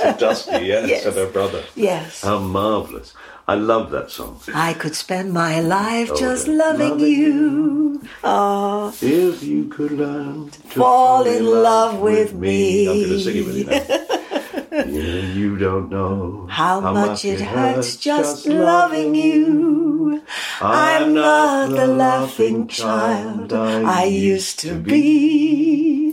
[0.00, 1.06] To Dusty, yes, Yes.
[1.06, 1.62] and her brother.
[1.76, 2.22] yes.
[2.22, 3.14] How marvellous.
[3.50, 4.38] I love that song.
[4.54, 8.00] I could spend my life Oh, just loving, Loving you.
[8.22, 12.86] Ah, If you could learn to Fall in love with me.
[12.88, 14.86] I'm going to sing it with you now.
[14.86, 20.22] yeah, You don't know how, much it hurts just loving you.
[20.60, 26.09] I'm not the laughing child I used to be.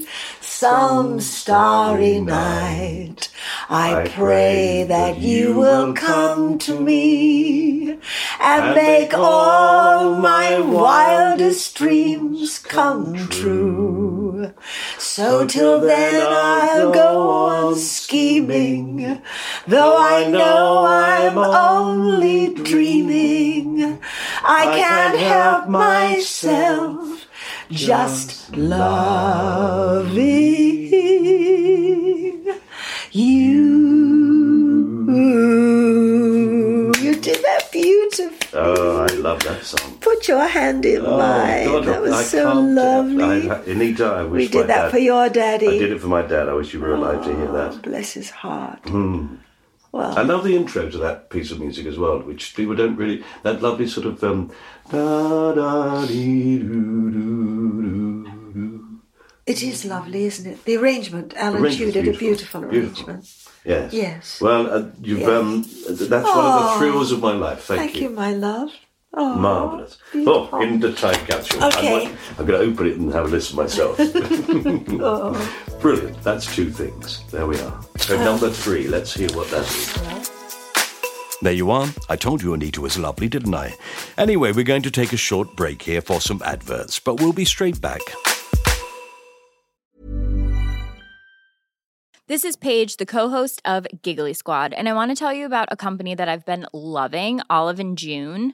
[0.59, 3.29] Some starry night,
[3.69, 7.99] I pray that you will come to me
[8.39, 14.51] and make all my wildest dreams come true.
[14.97, 19.21] So till then I'll go on scheming,
[19.67, 23.99] though I know I'm only dreaming.
[24.43, 27.16] I can't help myself
[27.71, 30.17] just loving
[33.11, 33.87] you.
[36.99, 38.37] You did that beautifully.
[38.53, 39.97] Oh, I love that song.
[39.99, 41.65] Put your hand in Oh, mine.
[41.67, 43.49] God, that was I so lovely.
[43.51, 45.67] I, Anita, I wish we did that dad- for your daddy.
[45.67, 46.47] I did it for my dad.
[46.49, 47.81] I wish you were alive to hear Oh, that.
[47.81, 48.79] bless his heart.
[48.87, 49.35] Hmm.
[49.91, 52.95] Well, I love the intro to that piece of music as well, which people don't
[52.97, 53.23] really.
[53.43, 54.51] That lovely sort of um,
[54.91, 58.99] da da dee doo doo doo doo.
[59.45, 60.65] it is lovely, isn't it?
[60.65, 62.65] The arrangement, Alan did a beautiful.
[62.65, 63.25] arrangement.
[63.65, 63.93] Yes.
[63.93, 64.41] Yes.
[64.41, 65.29] Well, uh, you've Yes.
[65.29, 67.63] um, that's one of the Oh, thrills of my life.
[67.63, 67.87] Thank, you.
[67.87, 68.71] Thank you, my love.
[69.19, 69.97] Oh, Marvelous.
[70.11, 70.49] beautiful.
[70.51, 71.63] Oh, in the time capsule.
[71.63, 72.05] Okay.
[72.05, 73.97] I'm, I'm going to open it and have a listen myself.
[73.99, 75.53] Oh.
[75.81, 76.21] Brilliant.
[76.21, 77.23] That's two things.
[77.31, 77.81] There we are.
[77.97, 78.23] So uh.
[78.23, 78.87] number three.
[78.87, 80.31] Let's hear what that is.
[81.41, 81.87] There you are.
[82.09, 83.75] I told you Anita was lovely, didn't I?
[84.19, 87.45] Anyway, we're going to take a short break here for some adverts, but we'll be
[87.45, 88.01] straight back.
[92.27, 95.69] This is Paige, the co-host of Giggly Squad, and I want to tell you about
[95.71, 98.53] a company that I've been loving, Olive and June.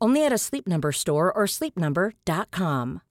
[0.00, 3.02] Only at a Sleep Number store or sleepnumber.com.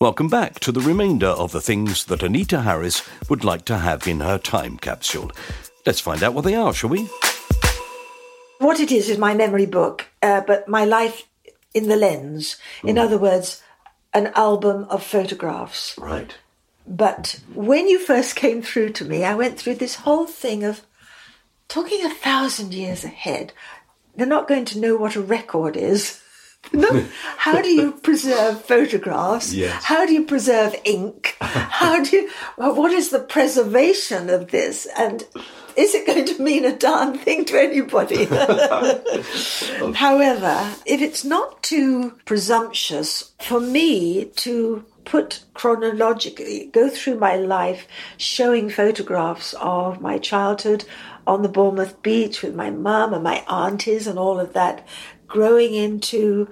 [0.00, 4.06] Welcome back to the remainder of the things that Anita Harris would like to have
[4.06, 5.30] in her time capsule.
[5.84, 7.08] Let's find out what they are, shall we?
[8.60, 11.26] what it is is my memory book, uh, but my life
[11.74, 12.56] in the lens.
[12.84, 13.62] In other words,
[14.14, 15.96] an album of photographs.
[15.98, 16.34] Right.
[16.86, 20.82] But when you first came through to me, I went through this whole thing of
[21.70, 23.52] talking a thousand years ahead.
[24.16, 26.20] They're not going to know what a record is.
[27.38, 29.54] How do you preserve photographs?
[29.54, 29.82] Yes.
[29.84, 31.36] How do you preserve ink?
[31.40, 34.86] How do you, what is the preservation of this?
[34.98, 35.24] And
[35.76, 38.24] is it going to mean a darn thing to anybody?
[39.94, 47.88] However, if it's not too presumptuous for me to put chronologically, go through my life
[48.16, 50.84] showing photographs of my childhood
[51.26, 54.86] on the Bournemouth beach with my mum and my aunties and all of that,
[55.26, 56.48] growing into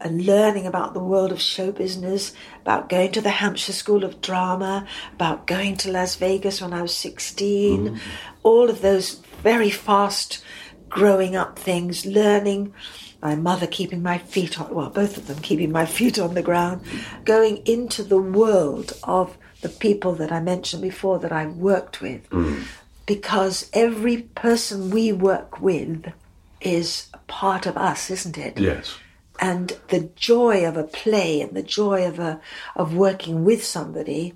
[0.00, 2.32] and learning about the world of show business,
[2.62, 6.82] about going to the Hampshire School of Drama, about going to Las Vegas when I
[6.82, 7.96] was 16, mm-hmm.
[8.44, 10.42] all of those very fast
[10.88, 12.72] growing up things, learning
[13.20, 16.42] my mother keeping my feet on, well, both of them keeping my feet on the
[16.42, 16.82] ground,
[17.24, 22.28] going into the world of the people that I mentioned before that I've worked with.
[22.30, 22.64] Mm.
[23.08, 26.12] Because every person we work with
[26.60, 28.60] is a part of us, isn't it?
[28.60, 28.96] Yes.
[29.40, 32.40] and the joy of a play and the joy of a
[32.76, 34.34] of working with somebody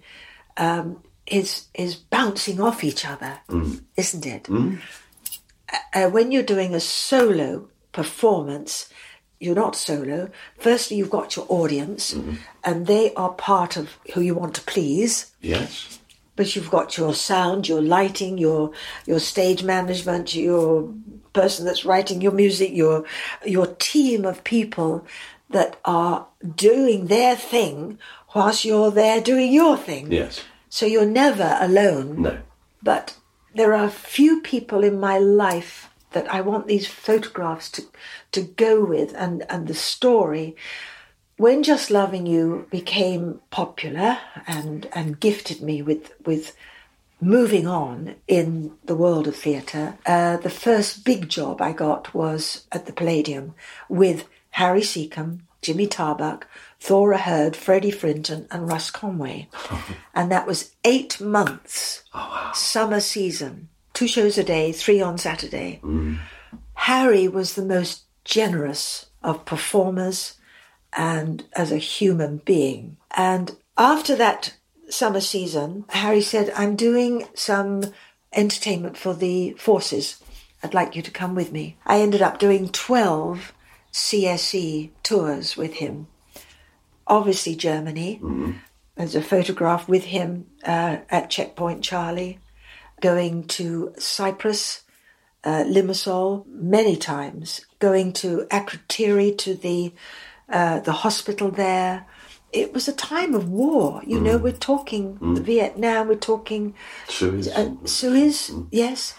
[0.57, 3.41] um, is is bouncing off each other,
[3.97, 4.49] isn't it?
[5.95, 8.89] Uh, when you're doing a solo performance,
[9.41, 10.31] you're not solo.
[10.59, 12.15] Firstly, you've got your audience,
[12.65, 15.99] and they are part of who you want to please Yes.
[16.43, 18.73] But you've got your sound, your lighting, your
[19.07, 20.93] your stage management, your
[21.33, 23.05] person that's writing your music, your
[23.47, 25.07] your team of people
[25.51, 26.27] that are
[26.57, 27.97] doing their thing
[28.35, 30.11] whilst you're there doing your thing.
[30.11, 30.43] Yes.
[30.69, 32.23] So you're never alone.
[32.23, 32.39] No.
[32.83, 33.17] But
[33.55, 37.83] there are few people in my life that I want these photographs to
[38.33, 40.57] to go with and, and the story.
[41.37, 46.55] When Just Loving You became popular and, and gifted me with with
[47.21, 52.67] moving on in the world of theatre, uh, the first big job I got was
[52.73, 53.55] at the Palladium
[53.89, 56.47] with Harry Secombe, Jimmy Tarbuck,
[56.81, 59.49] Thora Hird, Freddie Frinton, and Russ Conway.
[60.15, 62.03] and that was eight months,
[62.53, 65.81] summer season, two shows a day, three on Saturday.
[66.75, 70.39] Harry was the most generous of performers
[70.93, 72.97] and as a human being.
[73.17, 74.55] And after that
[74.89, 77.93] summer season, Harry said, I'm doing some
[78.33, 80.23] entertainment for the forces.
[80.63, 81.77] I'd like you to come with me.
[81.87, 83.53] I ended up doing 12
[83.93, 86.07] CSE tours with him.
[87.07, 88.21] Obviously, Germany.
[88.97, 92.39] There's a photograph with him uh, at Checkpoint Charlie,
[93.01, 94.83] going to Cyprus,
[95.45, 99.93] uh, Limassol many times, going to Akrotiri to the
[100.49, 102.07] uh, the hospital there.
[102.53, 104.03] It was a time of war.
[104.07, 106.75] You know, we're talking Vietnam, we're talking
[107.09, 107.49] Suez.
[107.49, 109.15] uh, Suez, yes.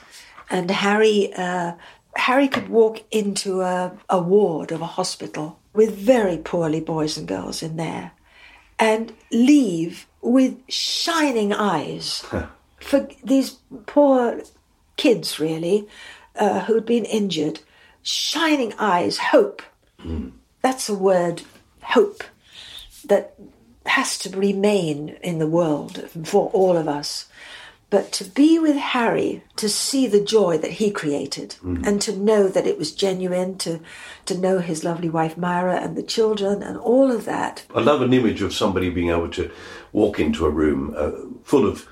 [0.49, 1.74] And Harry, uh,
[2.15, 7.28] Harry could walk into a, a ward of a hospital with very poorly boys and
[7.28, 8.11] girls in there,
[8.78, 12.24] and leave with shining eyes
[12.80, 13.57] for these
[13.88, 14.41] poor
[14.95, 15.88] kids, really,
[16.36, 17.61] uh, who'd been injured.
[18.03, 19.63] Shining eyes, hope.
[20.64, 21.43] That's a word,
[21.82, 22.24] hope,
[23.05, 23.36] that
[23.86, 27.28] has to remain in the world for all of us.
[27.89, 32.47] But to be with Harry, to see the joy that he created, and to know
[32.47, 33.82] that it was genuine, to
[34.26, 37.66] to know his lovely wife Myra and the children and all of that.
[37.76, 39.51] I love an image of somebody being able to
[39.91, 41.11] walk into a room uh,
[41.43, 41.88] full of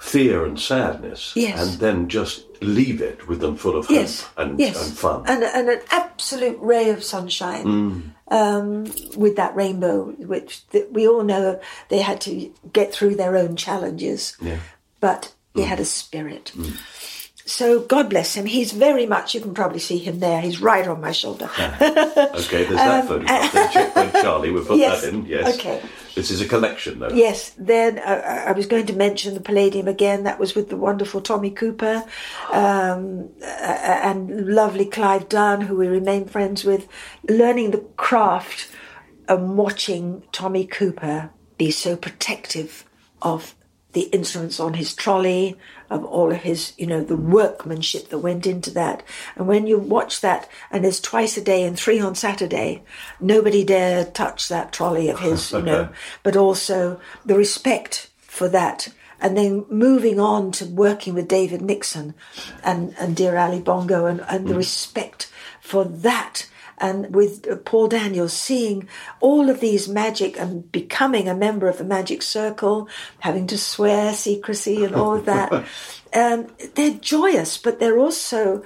[0.00, 1.60] fear and sadness, Yes.
[1.72, 5.22] and then just leave it with them full of hope Yes, and, yes, and fun.
[5.26, 8.84] and, and an absolute ray of sunshine um,
[9.16, 13.56] with that rainbow, which th- we all know they had to get through their own
[13.56, 14.58] challenges, yeah.
[15.00, 16.52] but he had a spirit.
[17.46, 18.46] So God bless him.
[18.46, 19.34] He's very much.
[19.34, 20.40] You can probably see him there.
[20.40, 21.50] He's right on my shoulder.
[21.56, 21.78] Okay,
[22.64, 23.52] there's that photograph.
[23.94, 25.26] Then Charlie, we'll put Um, Yes, that in.
[25.26, 25.54] Yes.
[25.58, 25.82] okay.
[26.14, 27.10] This is a collection, though.
[27.10, 30.24] Yes, then uh, I was going to mention the Palladium again.
[30.24, 32.04] That was with the wonderful Tommy Cooper
[32.52, 36.88] um, uh, and lovely Clive Dunn, who we remain friends with.
[37.28, 38.68] Learning the craft
[39.28, 42.84] and watching Tommy Cooper be so protective
[43.22, 43.54] of
[43.92, 45.56] the instruments on his trolley,
[45.90, 49.02] of all of his, you know, the workmanship that went into that.
[49.34, 52.82] And when you watch that, and there's twice a day and three on Saturday,
[53.20, 55.88] nobody dare touch that trolley of his, you know,
[56.22, 58.92] but also the respect for that.
[59.20, 62.14] And then moving on to working with David Nixon
[62.64, 64.58] and, and Dear Ali Bongo and, and the mm.
[64.58, 65.30] respect
[65.60, 66.46] for that
[66.80, 68.88] and with uh, Paul Daniels, seeing
[69.20, 72.88] all of these magic and becoming a member of the magic circle,
[73.20, 75.52] having to swear secrecy and all of that.
[76.14, 78.62] um, they're joyous, but they're also,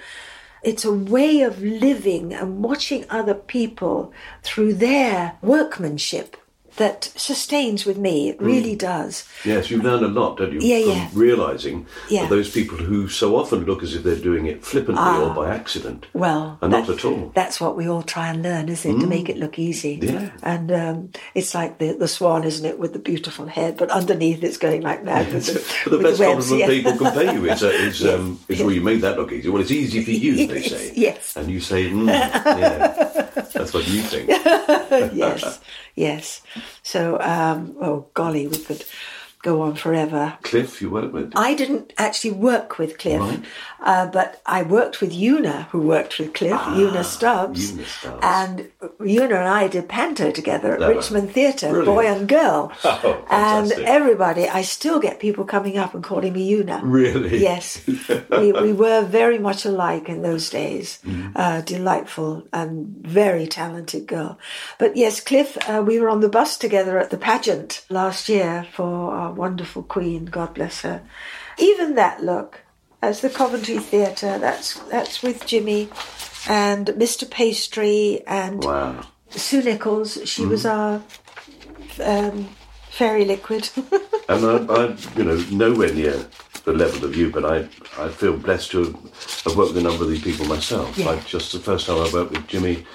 [0.63, 4.13] it's a way of living and watching other people
[4.43, 6.37] through their workmanship
[6.77, 8.29] that sustains with me.
[8.31, 9.25] It really does.
[9.45, 10.61] Yes, you've learned a lot, don't you?
[10.61, 11.09] Yeah, from yeah.
[11.15, 12.23] Realising Yeah.
[12.23, 15.55] that those people who so often look as if they're doing it flippantly or by
[15.55, 17.33] accident Well, are not at all.
[17.35, 19.01] That's what we all try and learn, isn't it?
[19.01, 19.99] To make it look easy.
[20.03, 20.31] Yeah.
[20.43, 24.43] And um, it's like the, the swan, isn't it, with the beautiful head, but underneath
[24.43, 25.33] it's going like that.
[25.33, 26.67] with the, But the best webs, compliment yeah.
[26.91, 29.49] people can pay you is, uh, is, um, is well, you made that look easy.
[29.49, 30.93] Well, it's easy for you, they say.
[30.95, 31.37] yes.
[31.37, 33.31] And you say, mm, yeah.
[33.55, 34.29] That's what you think.
[35.15, 35.61] yes,
[35.95, 36.43] yes.
[36.83, 38.85] So, um, oh golly, we could
[39.45, 40.37] go on forever.
[40.43, 41.33] Cliff, you worked with?
[41.37, 43.23] I didn't actually work with Cliff,
[43.81, 47.73] uh, but I worked with Una, who worked with Cliff, Una Stubbs.
[47.73, 48.19] Una Stubbs.
[48.23, 48.71] And
[49.01, 51.87] Una and I did panto together at Oh, Richmond Theatre, brilliant.
[51.87, 52.73] boy and girl.
[53.07, 56.81] Oh, and everybody, I still get people coming up and calling me Una.
[56.83, 57.39] Really?
[57.43, 57.87] Yes.
[58.31, 61.01] we, we were very much alike in those days.
[61.05, 61.33] Mm-hmm.
[61.37, 64.39] Uh, delightful and very talented girl.
[64.79, 68.67] But yes, Cliff, uh, we were on the bus together at the pageant last year
[68.73, 71.03] for our wonderful Queen, God bless her.
[71.59, 72.61] Even that look,
[73.03, 75.89] as the Coventry Theatre, that's, that's with Jimmy
[76.49, 77.29] and Mr.
[77.31, 79.07] Pastry and Wow.
[79.31, 80.19] Sue Nicholls.
[80.25, 81.03] She was our
[82.03, 82.49] um,
[82.91, 83.71] fairy liquid.
[84.27, 86.27] And I, I, you know, nowhere near
[86.65, 87.69] the level of you, but I,
[88.03, 88.85] I feel blessed to
[89.45, 90.97] have, worked with a number of these people myself.
[90.97, 91.11] Yeah.
[91.11, 92.87] I just the first time I worked with Jimmy,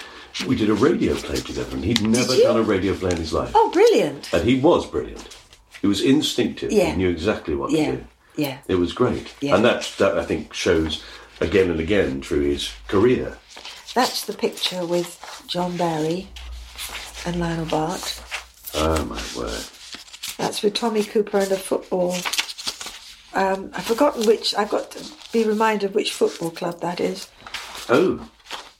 [0.48, 3.32] we did a radio play together, and he'd never done a radio play in his
[3.32, 3.52] life.
[3.54, 4.34] oh, brilliant.
[4.34, 5.38] And he was brilliant.
[5.82, 6.72] He was instinctive.
[6.72, 6.92] Yeah.
[6.92, 7.92] He knew exactly what Yeah.
[7.92, 8.04] to do.
[8.36, 8.58] Yeah.
[8.68, 9.34] It was great.
[9.42, 9.56] Yeah.
[9.56, 11.04] And that, that, I think, shows
[11.42, 13.38] again and again through his career.
[13.96, 16.28] That's the picture with John Barry
[17.26, 18.22] and Lionel Bart.
[18.76, 19.64] Oh, my word.
[20.38, 22.16] That's with Tommy Cooper and a football.
[23.34, 24.56] Um, I've forgotten which.
[24.56, 27.28] I've got to be reminded which football club that is.
[27.90, 28.30] Oh,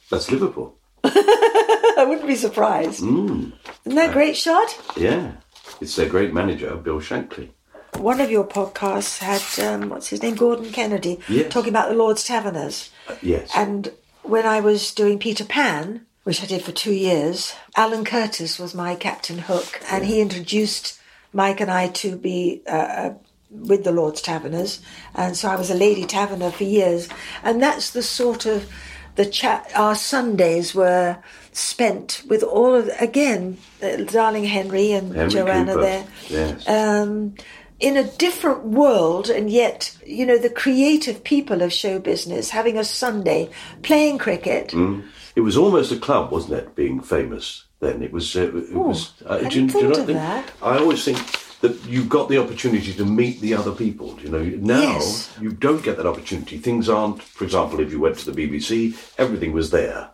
[0.10, 0.78] that's Liverpool.
[1.04, 3.02] I wouldn't be surprised.
[3.04, 3.52] Mm.
[3.86, 4.80] Isn't that a great shot?
[4.96, 5.34] Yeah.
[5.82, 7.50] It's their great manager, Bill Shankly.
[7.98, 11.52] One of your podcasts had, um, what's his name, Gordon Kennedy, Yes.
[11.52, 12.90] talking about the Lord's Taverners.
[13.08, 13.50] Uh, yes.
[13.56, 13.92] And
[14.24, 18.76] when I was doing Peter Pan, which I did for two years, Alan Curtis was
[18.76, 21.00] my Captain Hook, and he introduced
[21.34, 23.14] Mike and I to be uh, uh,
[23.50, 24.80] with the Lord's Taverners,
[25.16, 27.10] and so I was a lady taverner for years,
[27.44, 28.70] and that's the sort of
[29.16, 29.72] the chat.
[29.76, 31.18] Our Sundays were
[31.60, 35.82] spent with all of again, uh, darling Henry and Henry Joanna Cooper.
[35.82, 36.68] there Yes.
[36.68, 37.36] um,
[37.80, 42.78] in a different world, and yet, you know, the creative people of show business having
[42.78, 43.50] a Sunday
[43.84, 44.70] playing cricket.
[44.70, 45.04] Mm.
[45.36, 46.76] It was almost a club, wasn't it?
[46.76, 48.36] Being famous then, it was.
[48.36, 49.14] Uh, it was.
[49.26, 50.18] Uh, hadn't do, do you not of think?
[50.18, 50.52] that.
[50.62, 51.18] I always think
[51.62, 54.18] that you've got the opportunity to meet the other people.
[54.22, 55.30] You know, now Yes.
[55.42, 56.58] you don't get that opportunity.
[56.58, 57.22] Things aren't.
[57.22, 60.10] For example, if you went to the BBC, everything was there.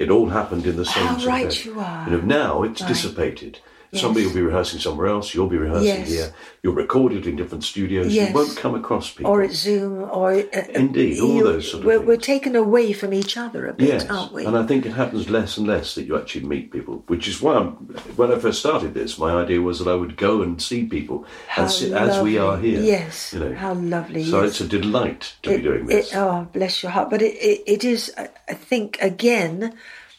[0.00, 1.06] It all happened in the same.
[1.06, 1.62] How right day.
[1.64, 2.04] you are.
[2.08, 2.88] You know, now it's Right.
[2.88, 3.58] dissipated.
[3.92, 4.02] Yes.
[4.02, 5.34] Somebody will be rehearsing somewhere else.
[5.34, 6.08] You'll be rehearsing Yes.
[6.08, 6.34] here.
[6.62, 8.14] You're recorded in different studios.
[8.14, 8.28] Yes.
[8.28, 9.32] You won't come across people.
[9.32, 12.06] Or at Zoom, or uh, Indeed, all those sort of we're, things.
[12.06, 14.46] we're taken away from each other a bit, Yes, aren't we?
[14.46, 17.42] and I think it happens less and less that you actually meet people, which is
[17.42, 17.70] why I'm,
[18.14, 21.26] when I first started this, my idea was that I would go and see people
[21.48, 22.80] How sit as we are here.
[22.80, 23.54] Yes, you know.
[23.54, 24.22] how lovely.
[24.22, 26.12] So it's a delight to it, be doing this.
[26.12, 27.10] It, oh, bless your heart.
[27.10, 29.74] But it, it, it is, I think, again,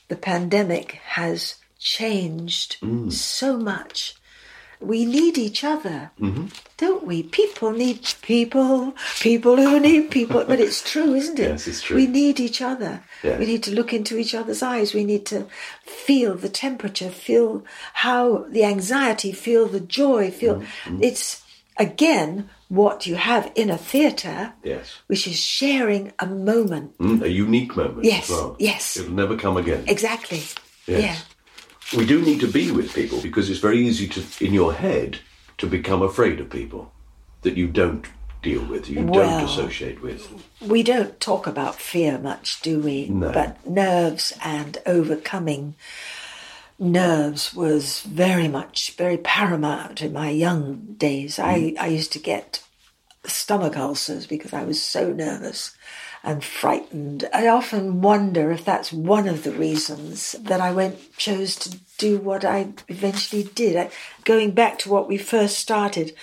[0.10, 3.12] the pandemic has changed Mm.
[3.12, 4.16] so much.
[4.80, 6.46] We need each other, Mm-hmm.
[6.78, 7.22] don't we?
[7.22, 10.44] People need people, people who need people.
[10.44, 11.50] But it's true, isn't it?
[11.50, 11.96] Yes, it's true.
[11.98, 13.04] We need each other.
[13.22, 13.38] Yes.
[13.40, 14.94] We need to look into each other's eyes.
[14.96, 15.46] We need to
[15.86, 17.64] feel the temperature, feel
[18.06, 20.56] how the anxiety, feel the joy, feel.
[20.56, 21.04] Mm-hmm.
[21.04, 21.44] It's,
[21.78, 26.98] again, what you have in a theatre yes, which is sharing a moment.
[26.98, 28.56] Mm, a unique moment Yes, as well.
[28.58, 28.98] yes.
[28.98, 29.84] it'll never come again.
[29.88, 30.42] Exactly.
[30.88, 31.02] Yes.
[31.06, 31.18] Yeah.
[31.96, 35.20] We do need to be with people because it's very easy to, in your head,
[35.58, 36.92] to become afraid of people
[37.42, 38.06] that you don't
[38.42, 40.28] deal with, you Well- don't associate with.
[40.62, 43.08] We don't talk about fear much, do we?
[43.08, 43.32] No.
[43.32, 45.76] But nerves and overcoming
[46.80, 51.38] nerves was very much, very paramount in my young days.
[51.38, 51.80] I, mm.
[51.80, 52.64] I used to get
[53.26, 55.76] stomach ulcers because I was so nervous
[56.24, 57.28] and frightened.
[57.34, 62.18] I often wonder if that's one of the reasons that I went chose to do
[62.20, 63.76] what I eventually did.
[63.76, 63.90] I,
[64.24, 66.14] going back to what we first started,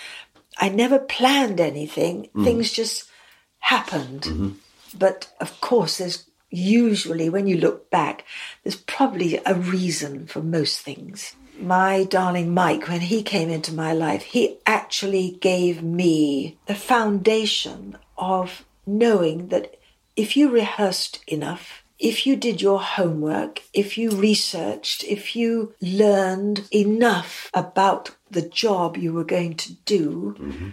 [0.58, 2.24] I never planned anything.
[2.24, 2.44] Mm-hmm.
[2.44, 3.10] Things just
[3.58, 4.22] happened.
[4.22, 4.48] Mm-hmm.
[4.96, 8.24] But of course, there's usually, when you look back,
[8.62, 11.34] there's probably a reason for most things.
[11.60, 17.98] My darling Mike, when he came into my life, he actually gave me the foundation
[18.16, 19.74] of knowing that
[20.18, 26.66] if you rehearsed enough, if you did your homework, if you researched, if you learned
[26.72, 30.68] enough about the job you were going to do, mm-hmm.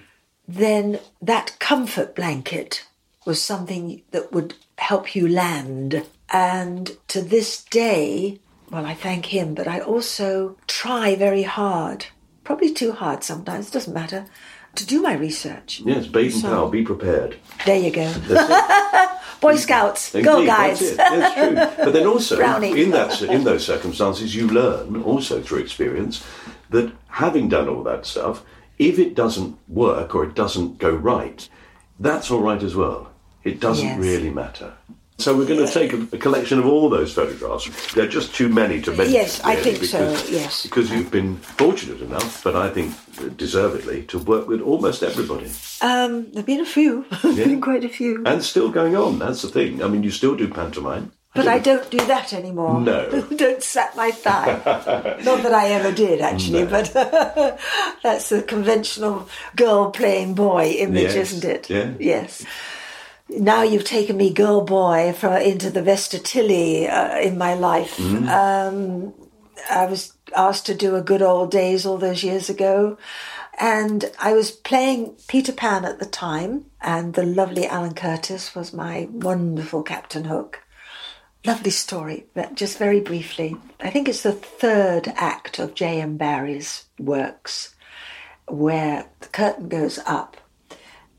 [0.48, 2.88] then that comfort blanket
[3.24, 6.04] was something that would help you land.
[6.34, 8.40] And to this day,
[8.72, 12.08] well, I thank him, but I also try very hard,
[12.44, 14.26] probably too hard sometimes, doesn't matter,
[14.74, 15.82] to do my research.
[15.86, 17.38] Yes, Baden So- Powell, be prepared.
[17.64, 18.12] There you go.
[19.42, 20.82] Boy Scouts, Indeed, go that's guys.
[20.82, 20.98] it.
[20.98, 21.86] That's true.
[21.86, 22.82] But then also, Brownie.
[22.82, 26.24] in that in those circumstances, you learn also through experience
[26.70, 28.44] that having done all that stuff,
[28.78, 31.48] If it doesn't work or it doesn't go right,
[31.98, 33.08] that's all right as well.
[33.44, 34.00] It doesn't Yes.
[34.00, 34.74] really matter.
[35.18, 37.94] So we're going to take a, a collection of all those photographs.
[37.94, 39.14] They're just too many to mention.
[39.14, 40.64] Yes, I really, think so, yes.
[40.64, 42.94] Because you've been fortunate enough, but I think
[43.38, 45.50] deservedly, to work with almost everybody.
[45.82, 47.06] Um, there've been a few.
[47.24, 47.46] Yeah.
[47.46, 48.24] been quite a few.
[48.26, 49.82] And still going on, that's the thing.
[49.82, 51.12] I mean, you still do pantomime.
[51.34, 52.80] But I don't do that anymore.
[52.80, 53.10] No.
[53.36, 54.56] don't slap my thigh.
[55.24, 56.70] Not that I ever did, actually, No.
[56.70, 57.60] but
[58.04, 61.70] that's the conventional girl playing boy image, Yes, isn't it?
[61.70, 61.94] yeah.
[62.00, 62.46] Yes.
[63.30, 67.98] Now you've taken me girl boy for, into the Vesta Tilley uh, in my life.
[67.98, 68.28] Mm-hmm.
[68.28, 69.14] Um,
[69.70, 72.98] I was asked to do a good old days all those years ago.
[73.58, 78.74] And I was playing Peter Pan at the time, and the lovely Alan Curtis was
[78.74, 80.62] my wonderful Captain Hook.
[81.46, 83.56] Lovely story, but just very briefly.
[83.80, 86.18] I think it's the third act of J.M.
[86.18, 87.76] Barrie's works
[88.48, 90.38] where the curtain goes up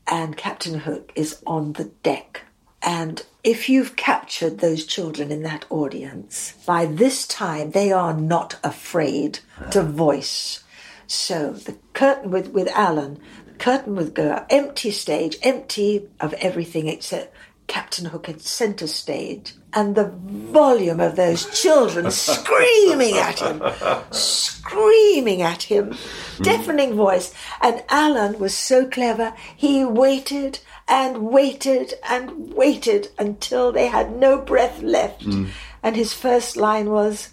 [0.07, 2.43] and Captain Hook is on the deck.
[2.81, 8.59] And if you've captured those children in that audience, by this time they are not
[8.63, 9.39] afraid
[9.71, 10.63] to voice.
[11.07, 16.33] So the curtain with, with Alan, the curtain would go up, empty stage, empty of
[16.35, 17.35] everything except
[17.67, 19.53] Captain Hook at centre stage.
[19.73, 23.61] And the volume of those children screaming at him,
[24.11, 26.43] screaming at him, hmm.
[26.43, 27.33] deafening voice.
[27.61, 34.37] And Alan was so clever, he waited and waited and waited until they had no
[34.39, 35.23] breath left.
[35.23, 35.47] Hmm.
[35.83, 37.29] And his first line was,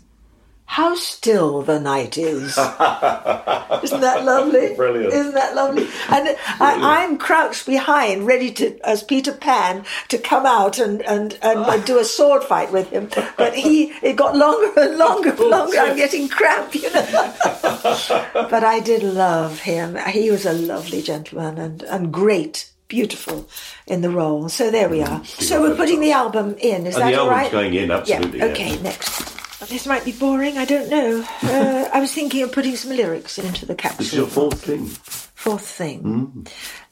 [0.66, 2.58] How still the night is.
[2.58, 4.74] Isn't that lovely?
[4.76, 5.12] Brilliant.
[5.12, 5.84] Isn't that lovely?
[6.08, 11.38] And I, I'm crouched behind, ready to, as Peter Pan, to come out and, and,
[11.42, 13.08] and, do a sword fight with him.
[13.36, 15.78] But he, it got longer and longer and longer.
[15.78, 17.34] I'm getting cramp, you know.
[18.32, 19.96] but I did love him.
[20.08, 23.48] He was a lovely gentleman and, and great, beautiful
[23.86, 24.48] in the role.
[24.48, 25.24] So there we mm, are.
[25.24, 26.86] So we're putting the album in.
[26.86, 27.52] Is And that the all album's right?
[27.52, 28.46] going in, absolutely, Yeah.
[28.46, 28.52] yeah.
[28.52, 29.33] Okay, next.
[29.68, 30.58] This might be boring.
[30.58, 31.24] I don't know.
[31.42, 33.98] Uh, I was thinking of putting some lyrics into the capsule.
[33.98, 34.86] This is your fourth thing.
[34.86, 36.46] Fourth thing.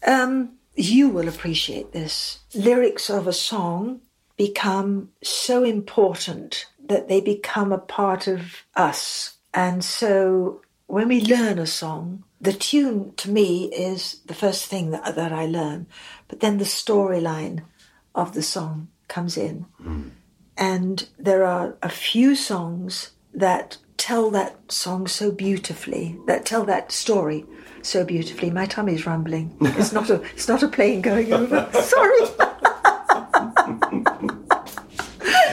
[0.07, 2.41] Um, you will appreciate this.
[2.55, 4.01] Lyrics of a song
[4.37, 9.37] become so important that they become a part of us.
[9.55, 14.91] And so when we learn a song, the tune to me is the first thing
[14.91, 15.87] that, that I learn,
[16.29, 17.63] but then the storyline
[18.15, 19.67] of the song comes in.
[20.57, 26.93] And there are a few songs that tell that song so beautifully, that tell that
[26.93, 27.47] story
[27.83, 28.51] so beautifully.
[28.51, 29.57] My tummy's rumbling.
[29.61, 31.69] It's not a it's not a plane going over.
[31.73, 32.19] Sorry.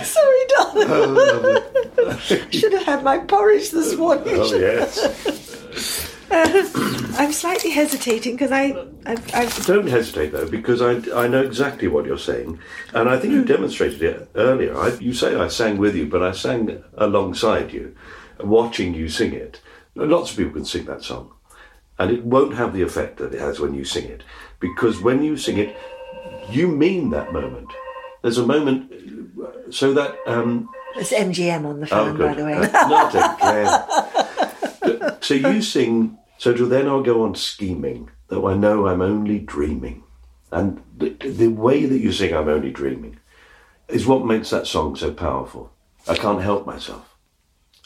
[0.03, 0.87] Sorry, darling.
[0.89, 2.17] Oh,
[2.51, 4.35] Should have had my porridge this morning.
[4.37, 6.15] Oh, yes.
[6.31, 11.87] I'm slightly hesitating because I I've, I've Don't hesitate though, because I, I know exactly
[11.87, 12.59] what you're saying,
[12.93, 14.77] and I think you demonstrated it earlier.
[14.77, 17.95] I, you say I sang with you, but I sang alongside you,
[18.39, 19.61] watching you sing it.
[19.95, 21.31] Lots of people can sing that song,
[21.97, 24.23] and it won't have the effect that it has when you sing it,
[24.59, 25.75] because when you sing it,
[26.49, 27.69] you mean that moment.
[28.21, 28.91] There's a moment,
[29.73, 32.27] so that um, It's MGM on the Oh, phone, good.
[32.27, 32.53] by the way.
[32.53, 34.25] Uh, not again.
[35.21, 39.39] so you sing, so till then I'll go on scheming, though I know I'm only
[39.39, 40.03] dreaming.
[40.51, 43.19] And the, the way that you sing I'm only dreaming
[43.87, 45.71] is what makes that song so powerful.
[46.07, 47.15] I can't help myself.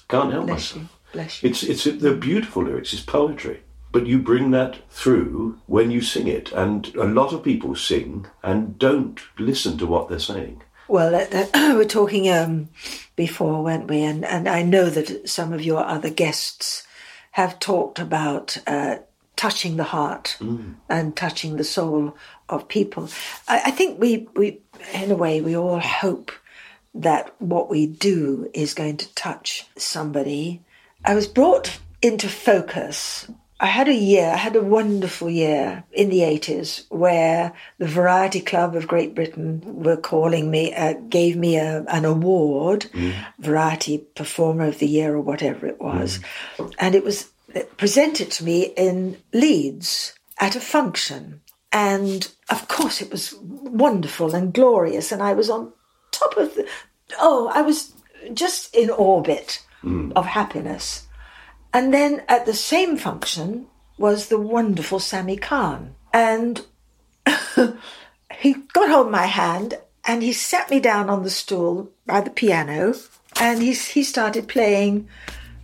[0.08, 0.82] Can't help Bless you.
[0.82, 1.00] myself.
[1.12, 1.50] Bless you.
[1.50, 3.62] It's, it's, they're beautiful lyrics, it's poetry.
[3.92, 6.52] But you bring that through when you sing it.
[6.52, 10.64] And a lot of people sing and don't listen to what they're saying.
[10.88, 12.70] Well, we were talking um,
[13.16, 14.02] before, weren't we?
[14.02, 16.88] And, and I know that some of your other guests
[17.34, 18.98] have talked about uh,
[19.36, 20.38] touching the heart
[20.88, 22.16] and touching the soul
[22.48, 23.10] of people.
[23.48, 24.62] I, I think we, we,
[24.94, 26.32] in a way, we all hope
[26.94, 30.62] that what we do is going to touch somebody.
[31.04, 33.28] I was brought into focus.
[33.64, 38.42] I had a year, I had a wonderful year in the 80s where the Variety
[38.42, 43.14] Club of Great Britain were calling me, uh, gave me a, an award, mm.
[43.40, 46.20] Variety Performer of the Year or whatever it was.
[46.58, 46.74] Mm.
[46.78, 47.32] And it was
[47.78, 51.40] presented to me in Leeds at a function.
[51.72, 55.14] And of course, it was wonderful and glorious.
[55.14, 55.72] And I was on
[56.12, 56.68] top of the,
[57.18, 57.94] oh, I was
[58.34, 60.12] just in orbit mm.
[60.18, 61.08] of happiness.
[61.74, 63.68] And then at the same function
[63.98, 65.96] was the wonderful Sammy Cahn.
[66.14, 66.62] And
[68.38, 72.22] he got hold of my hand and he sat me down on the stool by
[72.22, 72.94] the piano
[73.40, 75.08] and he, he started playing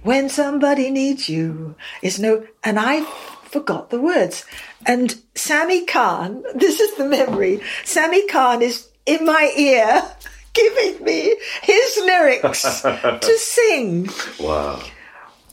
[0.02, 1.76] When Somebody Needs You.
[2.02, 3.04] Is no, and I
[3.44, 4.46] forgot the words.
[4.86, 7.62] And Sammy Cahn, this is the memory.
[7.84, 10.04] Sammy Cahn is in my ear
[10.54, 14.10] giving me his lyrics to sing.
[14.40, 14.82] Wow.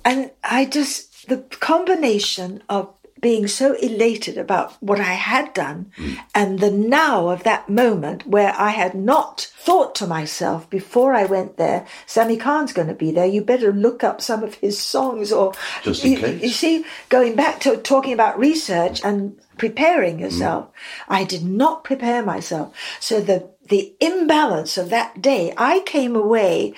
[0.07, 5.91] And I just, the combination of being so elated about what I had done
[6.35, 11.25] and the now of that moment where I had not thought to myself before I
[11.25, 13.27] went there, Sammy Cahn's going to be there.
[13.27, 16.43] You better look up some of his songs or Just in you, case.
[16.43, 20.69] you see, going back to talking about research and preparing yourself,
[21.09, 22.75] I did not prepare myself.
[23.01, 26.75] So the, the imbalance of that day, I came away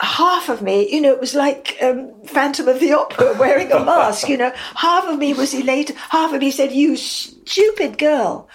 [0.00, 3.84] half of me, you know, it was like um, Phantom of the Opera wearing a
[3.84, 8.48] mask, you know, half of me was elated, half of me said, you stupid girl.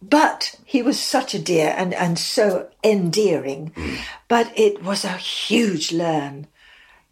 [0.00, 3.72] But he was such a dear and, and so endearing.
[4.26, 6.48] But it was a huge learn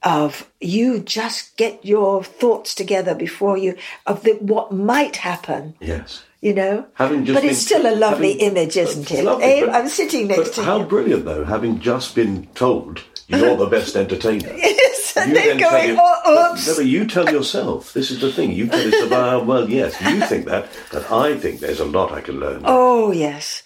[0.03, 3.77] of you just get your thoughts together before you,
[4.07, 6.23] of the, what might happen, Yes.
[6.41, 6.87] you know.
[6.95, 9.25] Having just but been- it's still a lovely having- image, isn't it?
[9.25, 10.89] lovely, Abe, but- I'm sitting next But to how him.
[10.89, 14.53] brilliant, though, having just been told you're the best entertainer.
[14.57, 16.67] Yes, and You then tell going, your- oh, oops.
[16.69, 17.93] No, but you tell yourself.
[17.93, 18.53] This is the thing.
[18.53, 22.13] You tell yourself, ah, well, yes, you think that, but I think there's a lot
[22.13, 22.63] I can learn.
[22.65, 23.63] Oh, yes.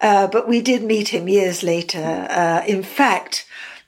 [0.00, 2.26] Uh, but we did meet him years later.
[2.30, 3.44] Uh, in fact,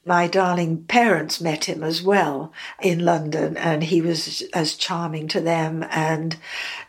[0.06, 5.40] my darling parents met him as well in London, and he was as charming to
[5.40, 5.84] them.
[5.90, 6.36] And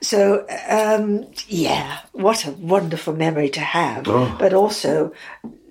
[0.01, 4.05] so, um, yeah, what a wonderful memory to have.
[4.38, 5.13] But also,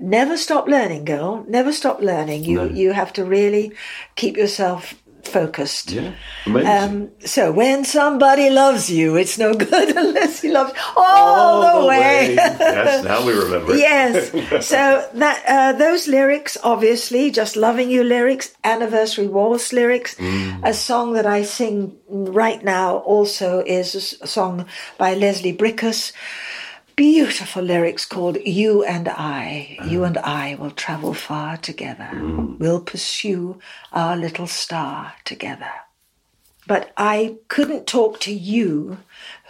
[0.00, 1.44] never stop learning, girl.
[1.48, 2.44] Never stop learning.
[2.44, 3.72] You you have to really
[4.16, 4.94] keep yourself
[5.26, 5.92] focused.
[5.92, 6.14] Yeah,
[6.46, 6.70] amazing.
[6.70, 12.34] Um, so when somebody loves you, it's no good unless he loves all, the, way.
[12.34, 14.30] yes, now we remember yes.
[14.66, 20.14] So that uh, those lyrics, obviously, just loving you lyrics, anniversary waltz lyrics.
[20.16, 20.60] Mm.
[20.64, 24.66] A song that I sing right now also is a song
[24.98, 26.12] by Leslie Bricusse.
[26.96, 29.76] Beautiful lyrics called You and I.
[29.84, 32.08] You and I will travel far together.
[32.58, 33.58] We'll pursue
[33.92, 35.70] our little star together.
[36.66, 38.98] But I couldn't talk to you,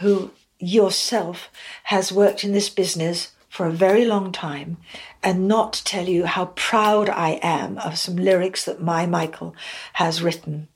[0.01, 1.51] who yourself
[1.85, 4.77] has worked in this business for a very long time,
[5.23, 9.55] and not tell you how proud I am of some lyrics that my Michael
[9.95, 10.69] has written.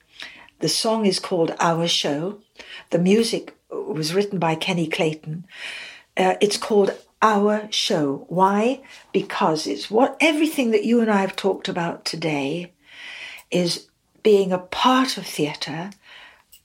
[0.61, 2.41] The song is called Our Show.
[2.91, 5.47] The music was written by Kenny Clayton.
[6.17, 8.25] Uh, it's called Our Show.
[8.29, 8.83] Why?
[9.13, 12.73] Because it's what everything that you and I have talked about today
[13.51, 13.89] is
[14.23, 15.91] being a part of theatre.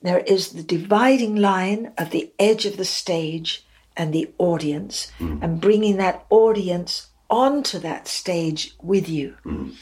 [0.02, 3.66] There is the dividing line of the edge of the stage
[3.98, 5.42] and the audience, mm.
[5.42, 9.36] and bringing that audience onto that stage with you.
[9.46, 9.74] Mm.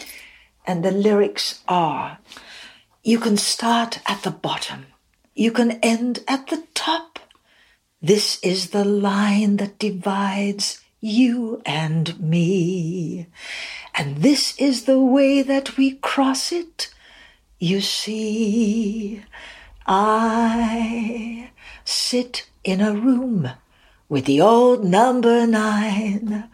[0.66, 2.20] And the lyrics are
[3.04, 4.86] you can start at the bottom,
[5.36, 7.20] you can end at the top.
[8.02, 13.28] This is the line that divides you and me.
[13.94, 16.94] And this is the way that we cross it.
[17.60, 19.24] You see,
[19.86, 21.50] I
[21.84, 23.50] sit in a room
[24.08, 26.50] with the old number nine,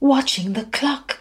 [0.00, 1.18] watching the clock.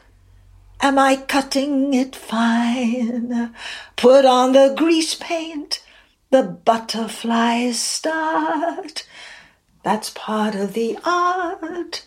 [0.80, 3.54] Am I cutting it fine?
[3.96, 5.84] Put on the grease paint,
[6.30, 9.08] the butterflies start.
[9.84, 12.06] That's part of the art.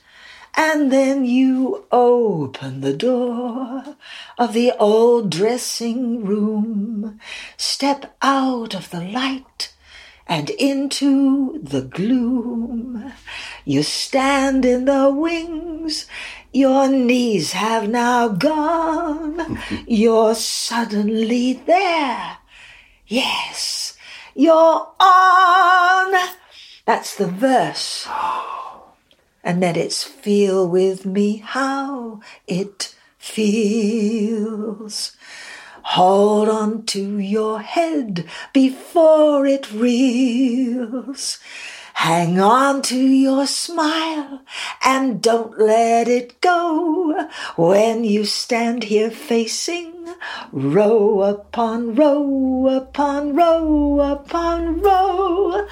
[0.56, 3.96] And then you open the door
[4.38, 7.18] of the old dressing room,
[7.56, 9.72] step out of the light
[10.28, 13.12] and into the gloom.
[13.64, 16.06] You stand in the wings,
[16.52, 22.38] your knees have now gone, you're suddenly there.
[23.08, 23.98] Yes,
[24.36, 26.28] you're on.
[26.86, 28.08] That's the verse.
[29.44, 35.16] And let it feel with me how it feels.
[35.82, 41.38] Hold on to your head before it reels.
[41.94, 44.42] Hang on to your smile
[44.84, 50.08] and don't let it go when you stand here facing
[50.52, 55.66] row upon row upon row upon row.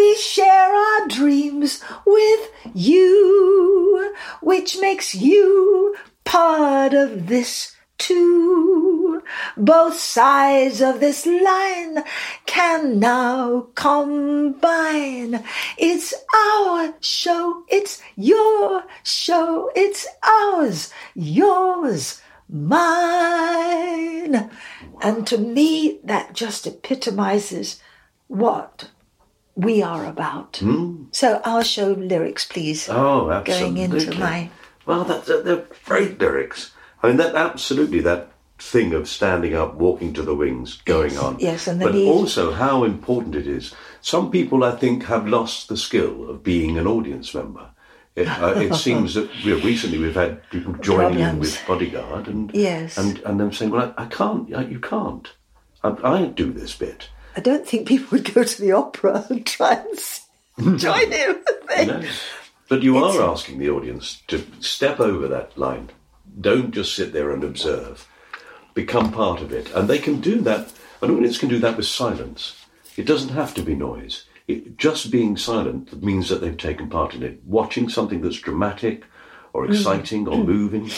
[0.00, 5.94] We share our dreams with you, which makes you
[6.24, 9.22] part of this too.
[9.58, 12.02] Both sides of this line
[12.46, 15.44] can now combine.
[15.76, 24.48] It's our show, it's your show, it's ours, yours, mine.
[25.02, 27.82] And to me, that just epitomizes
[28.28, 28.88] what
[29.56, 30.62] we are about.
[31.12, 32.88] So I'll show lyrics, please.
[32.88, 34.50] Oh, Going into my.
[34.86, 36.72] Well, that, that, they're great lyrics.
[37.02, 41.38] I mean, that absolutely that thing of standing up, walking to the wings, going on.
[41.38, 43.74] yes, and the but need- also how important it is.
[44.02, 47.68] Some people, I think, have lost the skill of being an audience member.
[48.16, 52.26] It, uh, it seems that you know, recently we've had people joining in with bodyguard,
[52.28, 52.98] and Yes.
[52.98, 54.52] and and them saying, "Well, I, I can't.
[54.54, 55.28] I, you can't.
[55.84, 57.08] I, I do this bit."
[57.40, 59.82] I don't think people would go to the opera and try
[60.58, 61.86] and join in with me.
[61.86, 62.02] No.
[62.68, 65.88] But you are asking the audience to step over that line.
[66.38, 68.06] Don't just sit there and observe.
[68.74, 69.72] Become part of it.
[69.74, 70.70] And they can do that.
[71.00, 72.62] An audience can do that with silence.
[72.98, 74.24] It doesn't have to be noise.
[74.46, 77.40] It, just being silent means that they've taken part in it.
[77.46, 79.04] Watching something that's dramatic
[79.54, 79.70] or mm.
[79.70, 80.44] exciting or mm.
[80.44, 80.90] moving.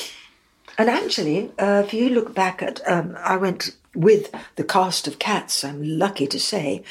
[0.79, 5.19] And actually, uh, if you look back at, um, I went with the cast of
[5.19, 6.83] Cats, I'm lucky to say,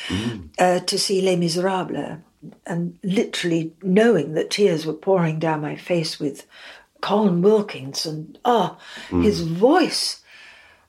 [0.59, 2.19] uh, to see Les Miserables,
[2.65, 6.45] and literally knowing that tears were pouring down my face with
[7.01, 8.77] Colm Wilkinson, and oh,
[9.09, 10.21] his voice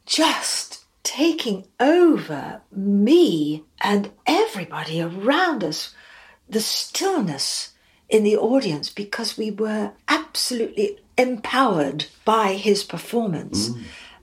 [0.05, 5.95] just taking over me and everybody around us.
[6.49, 7.73] The stillness
[8.09, 13.71] in the audience because we were absolutely empowered by his performance.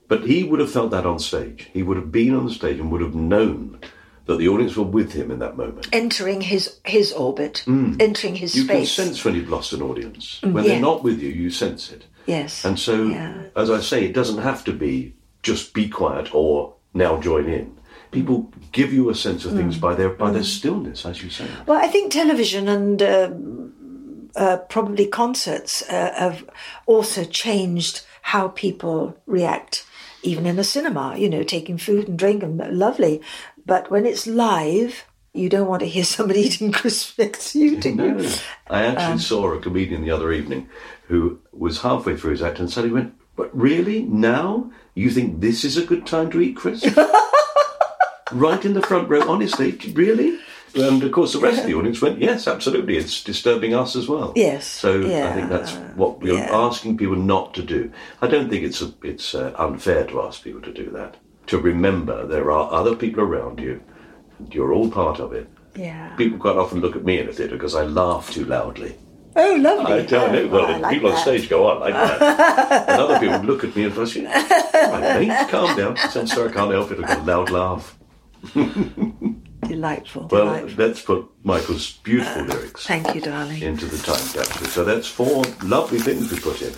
[0.08, 1.68] But he would have felt that on stage.
[1.72, 3.78] He would have been on the stage and would have known
[4.26, 5.88] that the audience were with him in that moment.
[5.92, 8.92] Entering his his orbit, entering his You can space.
[8.92, 10.40] sense when you've lost an audience.
[10.42, 10.62] When yeah.
[10.62, 12.04] they're not with you, you sense it.
[12.26, 12.64] yes.
[12.64, 13.34] And so, Yeah.
[13.56, 17.76] as I say, it doesn't have to be just be quiet or now join in.
[18.10, 19.56] People give you a sense of Mm.
[19.58, 21.46] things by their by their stillness, as you say.
[21.66, 23.30] Well, I think television and uh,
[24.36, 26.48] uh, probably concerts uh, have
[26.86, 29.84] also changed how people react,
[30.22, 31.14] even in a cinema.
[31.16, 33.20] You know, taking food and drink and lovely,
[33.66, 37.80] but when it's live, you don't want to hear somebody eating crisps next to you,
[37.80, 38.28] do you?
[38.68, 40.68] I actually Um, saw a comedian the other evening
[41.08, 45.64] who was halfway through his act and suddenly went, "But really, now you think this
[45.64, 46.96] is a good time to eat crisps?"
[48.32, 50.38] right in the front row, honestly, really.
[50.74, 52.96] And of course, the rest of the audience went, "Yes, absolutely.
[52.96, 56.50] It's disturbing us as well." Yes, So I think that's what we're yeah.
[56.52, 57.90] asking people not to do.
[58.22, 61.16] I don't think it's a, it's uh, unfair to ask people to do that.
[61.48, 63.80] To remember there are other people around you.
[64.38, 65.48] and You're all part of it.
[65.74, 66.14] Yeah.
[66.16, 68.96] People quite often look at me in a theatre because I laugh too loudly.
[69.36, 69.92] Oh, lovely.
[69.92, 70.42] I don't know.
[70.42, 72.88] Oh, Well, like people on stage go on like that.
[72.88, 75.96] and other people look at me and say, "Right, mate, calm down.
[75.98, 76.98] I'm sorry, I can't help it.
[76.98, 77.96] I've got a loud laugh.
[79.66, 80.28] Delightful.
[80.30, 80.84] Well, delightful.
[80.86, 83.62] let's put Michael's beautiful lyrics Thank you, darling.
[83.62, 84.66] into the time capsule.
[84.68, 86.72] So that's four lovely things we put in.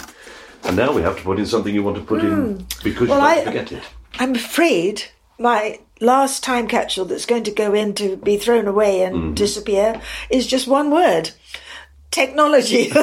[0.64, 3.12] And now we have to put in something you want to put in because Hmm.
[3.12, 3.82] Well, you might I- forget it.
[4.18, 5.04] I'm afraid
[5.38, 9.34] my last time capsule that's going to go in to be thrown away and Mm-hmm.
[9.34, 11.30] disappear is just one word
[12.10, 12.90] technology.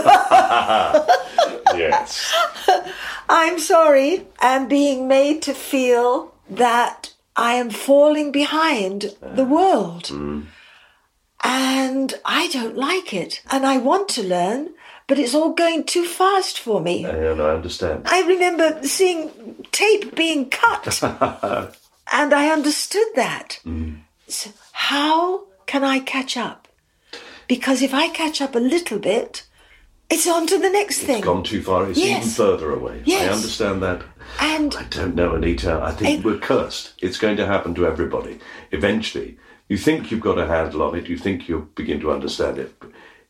[1.76, 2.34] Yes.
[3.30, 4.26] I'm sorry.
[4.40, 10.04] I'm being made to feel that I am falling behind the world.
[10.06, 10.48] Mm.
[11.42, 13.42] And I don't like it.
[13.50, 14.72] And I want to learn,
[15.08, 17.06] but it's all going too fast for me.
[17.06, 18.04] and I understand.
[18.08, 21.02] I remember seeing tape being cut,
[22.12, 23.62] and I understood that.
[24.28, 26.68] So how can I catch up?
[27.48, 29.44] Because if I catch up a little bit,
[30.10, 31.18] it's on to the next thing.
[31.18, 31.89] It's Gone too far.
[31.89, 33.03] It's even further away.
[33.07, 34.03] I understand that.
[34.39, 35.80] And I don't know, Anita.
[35.82, 36.93] I think I- we're cursed.
[36.99, 38.39] It's going to happen to everybody.
[38.72, 39.38] Eventually,
[39.68, 41.07] you think you've got a handle on it.
[41.07, 42.76] You think you'll begin to understand it.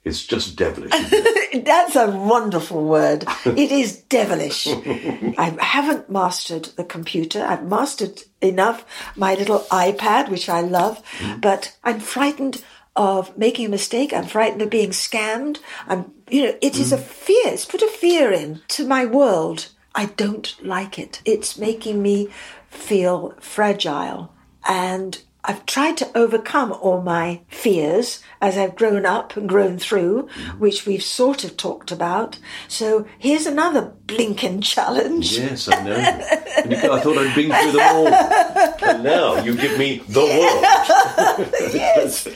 [0.06, 0.92] It's just devilish.
[0.94, 1.66] it?
[1.66, 3.26] that's a wonderful word.
[3.46, 4.68] It is devilish.
[4.68, 7.44] I haven't mastered the computer.
[7.44, 8.86] I've mastered enough
[9.18, 11.42] my little iPad, which I love, mm.
[11.42, 12.64] but I'm frightened
[12.96, 14.14] of making a mistake.
[14.14, 15.60] I'm frightened of being scammed.
[15.88, 17.04] I'm, you know, it is a mm.
[17.04, 17.48] fear.
[17.54, 19.70] It's put a fear in to my world.
[19.96, 21.22] I don't like it.
[21.26, 22.30] It's making me
[22.70, 24.32] feel fragile.
[24.68, 30.24] And I've tried to overcome all my fears as I've grown up and grown through,
[30.24, 30.60] mm-hmm.
[30.60, 32.38] which we've sort of talked about.
[32.68, 35.38] So here's another blinking challenge.
[35.38, 35.96] yes, I know.
[35.96, 38.90] I thought I'd been through them all.
[38.90, 40.20] And now you give me the
[41.40, 41.74] world.
[41.74, 42.28] yes.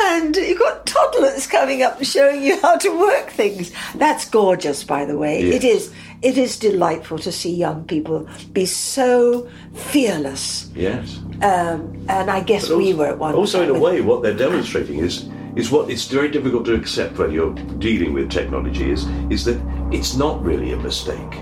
[0.00, 3.72] And you've got toddlers coming up and showing you how to work things.
[3.96, 5.42] That's gorgeous, by the way.
[5.42, 5.54] Yes.
[5.54, 5.92] It is.
[6.26, 10.68] It is delightful to see young people be so fearless.
[10.74, 11.18] yes.
[11.40, 14.98] Um, and I guess we were at one Also, in a way, what they're demonstrating
[14.98, 19.44] is is what it's very difficult to accept when you're dealing with technology is is
[19.44, 19.58] that
[19.92, 21.34] it's not really a mistake.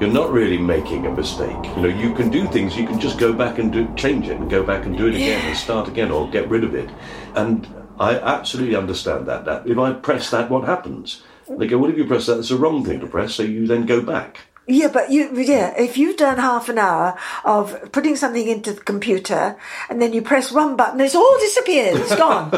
[0.00, 1.62] You're not really making a mistake.
[1.74, 2.76] You know, you can do things.
[2.76, 5.14] You can just go back and do change it and go back and do it
[5.14, 6.90] again and start again or get rid of it.
[7.34, 7.66] And
[7.98, 9.46] I absolutely understand that.
[9.46, 11.22] That if I press that, what happens?
[11.48, 13.66] They go, well, if you press that, it's the wrong thing to press, so you
[13.66, 14.40] then go back.
[14.68, 18.80] Yeah, but you, yeah, if you've done half an hour of putting something into the
[18.80, 19.56] computer
[19.88, 22.50] and then you press one button, it's all disappeared, it's gone.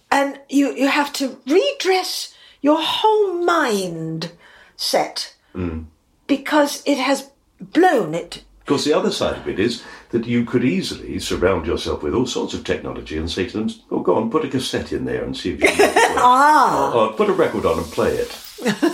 [0.10, 4.32] and you, you have to redress your whole mind
[4.76, 5.84] set hmm.
[6.26, 8.44] because it has blown it.
[8.60, 9.82] Of course, the other side of it is
[10.14, 13.68] that you could easily surround yourself with all sorts of technology and say to them,
[13.90, 15.92] oh, go on, put a cassette in there and see if you can.
[16.16, 18.38] Ah, or, or put a record on and play it.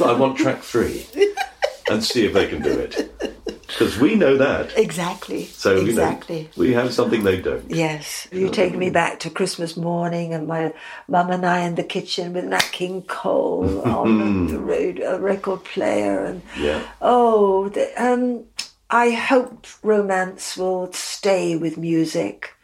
[0.02, 1.06] I want track three.
[1.90, 2.94] And see if they can do it.
[3.66, 4.78] Because we know that.
[4.78, 5.46] exactly.
[5.46, 6.36] So, exactly.
[6.36, 7.68] you know, we have something they don't.
[7.68, 10.72] Yes, you take me back to Christmas morning and my
[11.08, 15.64] mum and I in the kitchen with Nat King Cole on the road, a record
[15.64, 16.80] player, and Yeah.
[17.02, 18.44] oh, the, um,
[18.90, 22.54] I hope romance will stay with music.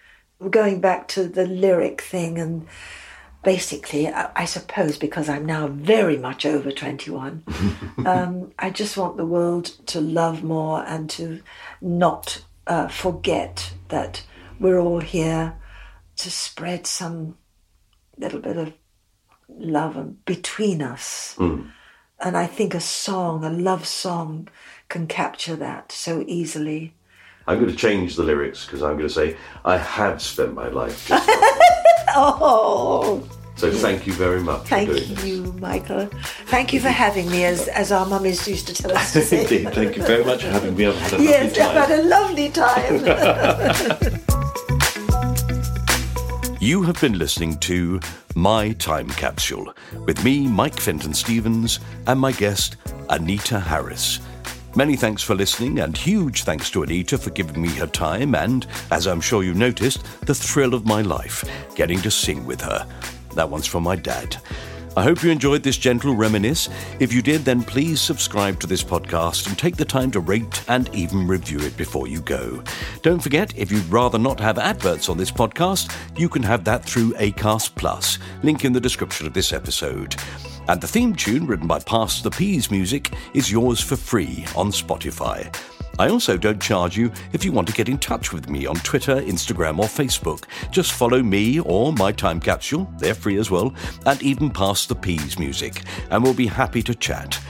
[0.50, 2.66] Going back to the lyric thing, and
[3.44, 7.44] basically, I, suppose because I'm now very much over 21,
[8.06, 11.42] um, I just want the world to love more and to
[11.80, 14.24] not uh, forget that
[14.58, 15.56] we're all here
[16.16, 17.38] to spread some
[18.18, 18.72] little bit of
[19.48, 21.36] love between us.
[22.18, 24.48] And I think a song, a love song,
[24.88, 26.94] can capture that so easily.
[27.46, 30.68] I'm going to change the lyrics because I'm going to say, I have spent my
[30.68, 31.28] life just.
[32.18, 33.22] Oh,
[33.56, 35.24] so thank you very much thank for doing this.
[35.24, 36.06] you, Michael.
[36.46, 39.42] Thank you for having me, as, as our mummies used to tell us to say.
[39.42, 40.86] Indeed, thank you very much for having me.
[40.86, 41.76] I've had a lovely Yes, time.
[41.76, 42.48] I've had a lovely
[44.10, 44.22] time.
[46.58, 48.00] You have been listening to
[48.34, 49.72] My Time Capsule
[50.04, 51.78] with me, Mike Fenton Stevens,
[52.08, 52.76] and my guest,
[53.10, 54.18] Anita Harris.
[54.76, 58.66] Many thanks for listening, and huge thanks to Anita for giving me her time and,
[58.90, 61.42] as I'm sure you noticed, the thrill of my life,
[61.74, 62.86] getting to sing with her.
[63.34, 64.36] That one's from my dad.
[64.94, 66.68] I hope you enjoyed this gentle reminisce.
[67.00, 70.62] If you did, then please subscribe to this podcast and take the time to rate
[70.68, 72.62] and even review it before you go.
[73.00, 76.84] Don't forget, if you'd rather not have adverts on this podcast, you can have that
[76.84, 78.18] through Acast Plus.
[78.42, 80.16] Link in the description of this episode.
[80.68, 84.72] And the theme tune, written by Pass the Peas Music, is yours for free on
[84.72, 85.54] Spotify.
[85.98, 88.76] I also don't charge you if you want to get in touch with me on
[88.76, 90.44] Twitter, Instagram, or Facebook.
[90.70, 94.94] Just follow me or my time capsule, they're free as well, and even Pass the
[94.94, 97.40] Peas Music, and we'll be happy to chat.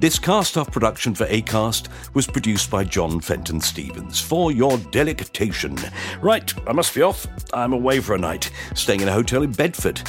[0.00, 5.76] This cast off production for ACAST was produced by John Fenton Stevens for your delectation.
[6.20, 7.26] Right, I must be off.
[7.52, 10.00] I'm away for a night, staying in a hotel in Bedford.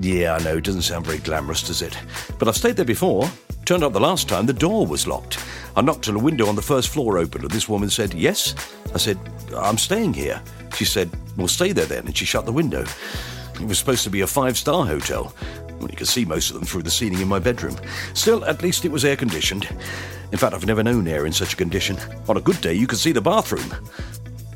[0.00, 1.96] Yeah, I know, it doesn't sound very glamorous, does it?
[2.38, 3.30] But I've stayed there before.
[3.64, 5.38] Turned out the last time the door was locked.
[5.76, 8.54] I knocked on a window on the first floor opened, and this woman said, Yes?
[8.94, 9.18] I said,
[9.56, 10.42] I'm staying here.
[10.74, 12.84] She said, Well, stay there then, and she shut the window.
[13.54, 15.32] It was supposed to be a five star hotel.
[15.78, 17.76] Well, you could see most of them through the ceiling in my bedroom.
[18.14, 19.68] Still, at least it was air conditioned.
[20.32, 21.96] In fact, I've never known air in such a condition.
[22.28, 23.74] On a good day, you could see the bathroom.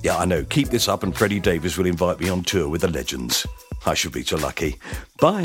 [0.03, 0.45] Yeah, I know.
[0.45, 3.47] Keep this up, and Freddie Davis will invite me on tour with the legends.
[3.86, 4.76] I should be so lucky.
[5.20, 5.44] Bye.